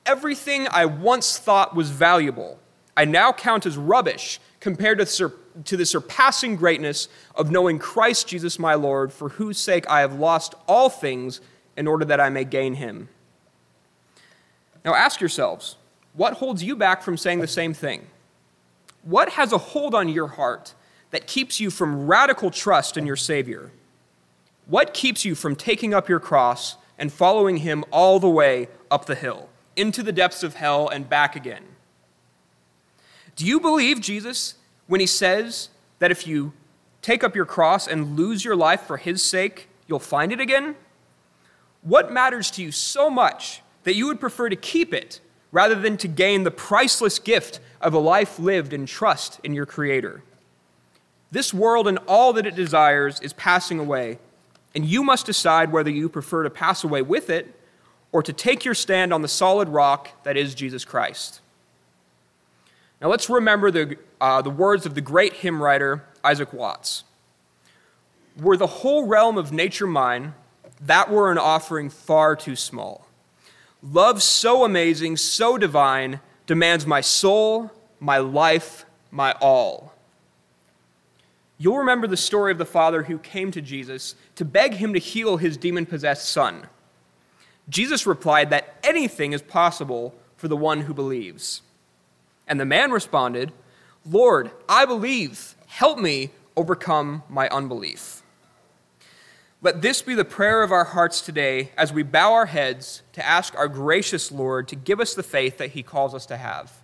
Everything 0.05 0.67
I 0.69 0.85
once 0.85 1.39
thought 1.39 1.75
was 1.75 1.89
valuable, 1.89 2.59
I 2.95 3.05
now 3.05 3.31
count 3.31 3.65
as 3.65 3.75
rubbish 3.75 4.39
compared 4.59 4.99
to, 4.99 5.07
sur- 5.07 5.33
to 5.65 5.75
the 5.75 5.85
surpassing 5.87 6.57
greatness 6.57 7.07
of 7.33 7.49
knowing 7.49 7.79
Christ 7.79 8.27
Jesus 8.27 8.59
my 8.59 8.75
Lord, 8.75 9.11
for 9.11 9.29
whose 9.29 9.57
sake 9.57 9.89
I 9.89 10.01
have 10.01 10.13
lost 10.13 10.53
all 10.67 10.89
things 10.89 11.41
in 11.75 11.87
order 11.87 12.05
that 12.05 12.19
I 12.19 12.29
may 12.29 12.43
gain 12.43 12.75
him. 12.75 13.09
Now 14.85 14.93
ask 14.93 15.19
yourselves, 15.19 15.75
what 16.13 16.33
holds 16.33 16.63
you 16.63 16.75
back 16.75 17.01
from 17.01 17.17
saying 17.17 17.39
the 17.39 17.47
same 17.47 17.73
thing? 17.73 18.05
What 19.03 19.29
has 19.29 19.51
a 19.51 19.57
hold 19.57 19.95
on 19.95 20.09
your 20.09 20.27
heart 20.27 20.73
that 21.11 21.27
keeps 21.27 21.59
you 21.59 21.69
from 21.69 22.07
radical 22.07 22.51
trust 22.51 22.97
in 22.97 23.05
your 23.05 23.15
Savior? 23.15 23.71
What 24.67 24.93
keeps 24.93 25.25
you 25.25 25.35
from 25.35 25.55
taking 25.55 25.93
up 25.93 26.07
your 26.07 26.19
cross 26.19 26.77
and 26.97 27.11
following 27.11 27.57
Him 27.57 27.83
all 27.91 28.19
the 28.19 28.29
way 28.29 28.69
up 28.89 29.05
the 29.05 29.15
hill, 29.15 29.49
into 29.75 30.03
the 30.03 30.11
depths 30.11 30.43
of 30.43 30.55
hell 30.55 30.87
and 30.87 31.09
back 31.09 31.35
again? 31.35 31.63
Do 33.35 33.45
you 33.45 33.59
believe 33.59 34.01
Jesus 34.01 34.55
when 34.87 34.99
He 34.99 35.07
says 35.07 35.69
that 35.99 36.11
if 36.11 36.27
you 36.27 36.53
take 37.01 37.23
up 37.23 37.35
your 37.35 37.45
cross 37.45 37.87
and 37.87 38.15
lose 38.15 38.45
your 38.45 38.55
life 38.55 38.81
for 38.81 38.97
His 38.97 39.23
sake, 39.23 39.67
you'll 39.87 39.99
find 39.99 40.31
it 40.31 40.39
again? 40.39 40.75
What 41.81 42.11
matters 42.11 42.51
to 42.51 42.61
you 42.61 42.71
so 42.71 43.09
much 43.09 43.63
that 43.83 43.95
you 43.95 44.05
would 44.05 44.19
prefer 44.19 44.49
to 44.49 44.55
keep 44.55 44.93
it 44.93 45.19
rather 45.51 45.75
than 45.75 45.97
to 45.97 46.07
gain 46.07 46.43
the 46.43 46.51
priceless 46.51 47.19
gift 47.19 47.59
of 47.79 47.93
a 47.93 47.99
life 47.99 48.39
lived 48.39 48.73
in 48.73 48.85
trust 48.85 49.39
in 49.43 49.53
your 49.53 49.65
Creator? 49.65 50.23
This 51.31 51.53
world 51.53 51.87
and 51.87 51.97
all 52.07 52.33
that 52.33 52.45
it 52.45 52.55
desires 52.55 53.19
is 53.21 53.33
passing 53.33 53.79
away, 53.79 54.19
and 54.75 54.85
you 54.85 55.03
must 55.03 55.25
decide 55.25 55.71
whether 55.71 55.89
you 55.89 56.09
prefer 56.09 56.43
to 56.43 56.49
pass 56.49 56.83
away 56.83 57.01
with 57.01 57.29
it 57.29 57.55
or 58.11 58.21
to 58.21 58.33
take 58.33 58.65
your 58.65 58.73
stand 58.73 59.13
on 59.13 59.21
the 59.21 59.27
solid 59.27 59.69
rock 59.69 60.23
that 60.23 60.35
is 60.35 60.53
Jesus 60.53 60.83
Christ. 60.83 61.39
Now 63.01 63.07
let's 63.07 63.29
remember 63.29 63.71
the, 63.71 63.97
uh, 64.19 64.41
the 64.41 64.49
words 64.49 64.85
of 64.85 64.93
the 64.93 65.01
great 65.01 65.33
hymn 65.33 65.61
writer 65.61 66.03
Isaac 66.23 66.53
Watts. 66.53 67.03
Were 68.39 68.57
the 68.57 68.67
whole 68.67 69.05
realm 69.05 69.37
of 69.37 69.51
nature 69.51 69.87
mine, 69.87 70.33
that 70.81 71.09
were 71.09 71.31
an 71.31 71.37
offering 71.37 71.89
far 71.89 72.35
too 72.35 72.55
small. 72.55 73.07
Love 73.83 74.21
so 74.21 74.63
amazing, 74.63 75.17
so 75.17 75.57
divine, 75.57 76.19
demands 76.45 76.85
my 76.85 77.01
soul, 77.01 77.71
my 77.99 78.17
life, 78.17 78.85
my 79.09 79.33
all. 79.41 79.93
You'll 81.57 81.77
remember 81.77 82.07
the 82.07 82.17
story 82.17 82.51
of 82.51 82.57
the 82.57 82.65
father 82.65 83.03
who 83.03 83.19
came 83.19 83.51
to 83.51 83.61
Jesus 83.61 84.15
to 84.35 84.45
beg 84.45 84.75
him 84.75 84.93
to 84.93 84.99
heal 84.99 85.37
his 85.37 85.57
demon 85.57 85.85
possessed 85.85 86.29
son. 86.29 86.67
Jesus 87.69 88.07
replied 88.07 88.49
that 88.49 88.75
anything 88.83 89.33
is 89.33 89.41
possible 89.41 90.15
for 90.35 90.47
the 90.47 90.57
one 90.57 90.81
who 90.81 90.93
believes. 90.93 91.61
And 92.47 92.59
the 92.59 92.65
man 92.65 92.91
responded, 92.91 93.51
Lord, 94.09 94.51
I 94.67 94.85
believe. 94.85 95.55
Help 95.67 95.99
me 95.99 96.31
overcome 96.57 97.23
my 97.29 97.47
unbelief. 97.49 98.20
Let 99.63 99.84
this 99.84 100.02
be 100.02 100.15
the 100.15 100.26
prayer 100.26 100.63
of 100.63 100.71
our 100.71 100.86
hearts 100.86 101.21
today 101.21 101.69
as 101.78 101.93
we 101.93 102.02
bow 102.02 102.34
our 102.34 102.47
heads 102.47 103.04
to 103.13 103.24
ask 103.24 103.56
our 103.56 103.67
gracious 103.67 104.32
Lord 104.32 104.67
to 104.69 104.76
give 104.76 105.00
us 105.00 105.13
the 105.13 105.21
faith 105.21 105.60
that 105.60 105.71
he 105.71 105.84
calls 105.84 106.15
us 106.15 106.26
to 106.28 106.38
have. 106.38 106.82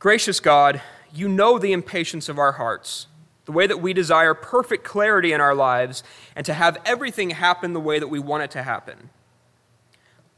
Gracious 0.00 0.40
God, 0.40 0.82
you 1.14 1.28
know 1.28 1.58
the 1.58 1.72
impatience 1.72 2.28
of 2.28 2.40
our 2.40 2.52
hearts, 2.52 3.06
the 3.44 3.52
way 3.52 3.68
that 3.68 3.80
we 3.80 3.92
desire 3.92 4.34
perfect 4.34 4.82
clarity 4.82 5.32
in 5.32 5.40
our 5.40 5.54
lives 5.54 6.02
and 6.34 6.44
to 6.44 6.54
have 6.54 6.78
everything 6.84 7.30
happen 7.30 7.72
the 7.72 7.80
way 7.80 8.00
that 8.00 8.08
we 8.08 8.18
want 8.18 8.42
it 8.42 8.50
to 8.50 8.64
happen. 8.64 9.10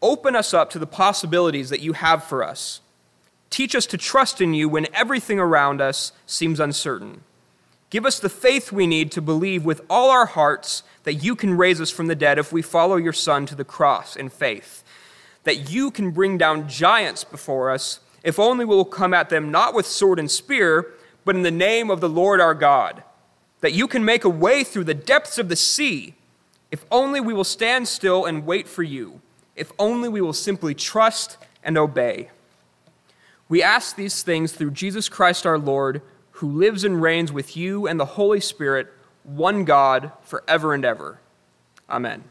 Open 0.03 0.37
us 0.37 0.53
up 0.53 0.69
to 0.71 0.79
the 0.79 0.87
possibilities 0.87 1.71
that 1.71 1.81
you 1.81 1.95
have 1.95 2.25
for 2.25 2.45
us. 2.45 2.83
Teach 3.49 3.75
us 3.75 3.87
to 3.87 3.97
trust 3.97 4.43
in 4.43 4.53
you 4.53 4.69
when 4.69 4.87
everything 4.95 5.39
around 5.39 5.81
us 5.81 6.13
seems 6.27 6.61
uncertain. 6.61 7.23
Give 7.91 8.07
us 8.07 8.21
the 8.21 8.29
faith 8.29 8.71
we 8.71 8.87
need 8.87 9.11
to 9.13 9.21
believe 9.21 9.65
with 9.65 9.83
all 9.91 10.11
our 10.11 10.27
hearts 10.27 10.85
that 11.03 11.15
you 11.15 11.35
can 11.35 11.57
raise 11.57 11.81
us 11.81 11.91
from 11.91 12.07
the 12.07 12.15
dead 12.15 12.39
if 12.39 12.53
we 12.53 12.63
follow 12.63 12.97
your 12.97 13.13
Son 13.13 13.47
to 13.47 13.57
the 13.57 13.65
cross 13.65 14.15
in 14.15 14.29
faith. 14.29 14.85
That 15.43 15.71
you 15.71 15.91
can 15.91 16.13
bring 16.13 16.39
down 16.39 16.69
giants 16.69 17.25
before 17.25 17.71
us 17.71 18.01
if 18.23 18.39
only 18.39 18.65
we 18.65 18.77
will 18.77 18.85
come 18.85 19.15
at 19.15 19.29
them 19.29 19.51
not 19.51 19.75
with 19.75 19.87
sword 19.87 20.19
and 20.19 20.31
spear, 20.31 20.93
but 21.25 21.35
in 21.35 21.43
the 21.43 21.51
name 21.51 21.91
of 21.91 22.01
the 22.01 22.09
Lord 22.09 22.41
our 22.41 22.55
God. 22.55 23.03
That 23.61 23.73
you 23.73 23.89
can 23.89 24.05
make 24.05 24.25
a 24.25 24.31
way 24.31 24.63
through 24.63 24.85
the 24.85 24.95
depths 24.95 25.39
of 25.39 25.49
the 25.49 25.57
sea 25.57 26.15
if 26.71 26.85
only 26.91 27.21
we 27.21 27.35
will 27.35 27.45
stand 27.45 27.89
still 27.89 28.25
and 28.25 28.47
wait 28.47 28.69
for 28.69 28.83
you. 28.83 29.21
If 29.57 29.73
only 29.79 30.09
we 30.09 30.21
will 30.21 30.33
simply 30.33 30.75
trust 30.75 31.37
and 31.65 31.77
obey. 31.77 32.31
We 33.49 33.63
ask 33.63 33.97
these 33.97 34.23
things 34.23 34.53
through 34.53 34.71
Jesus 34.71 35.09
Christ 35.09 35.45
our 35.45 35.59
Lord 35.59 36.03
who 36.41 36.49
lives 36.49 36.85
and 36.85 37.03
reigns 37.03 37.31
with 37.31 37.55
you 37.55 37.87
and 37.87 38.01
the 38.01 38.05
Holy 38.07 38.41
Spirit, 38.41 38.89
one 39.25 39.65
God, 39.67 40.11
forever 40.23 40.73
and 40.73 40.87
ever. 40.87 41.21
Amen. 41.89 42.25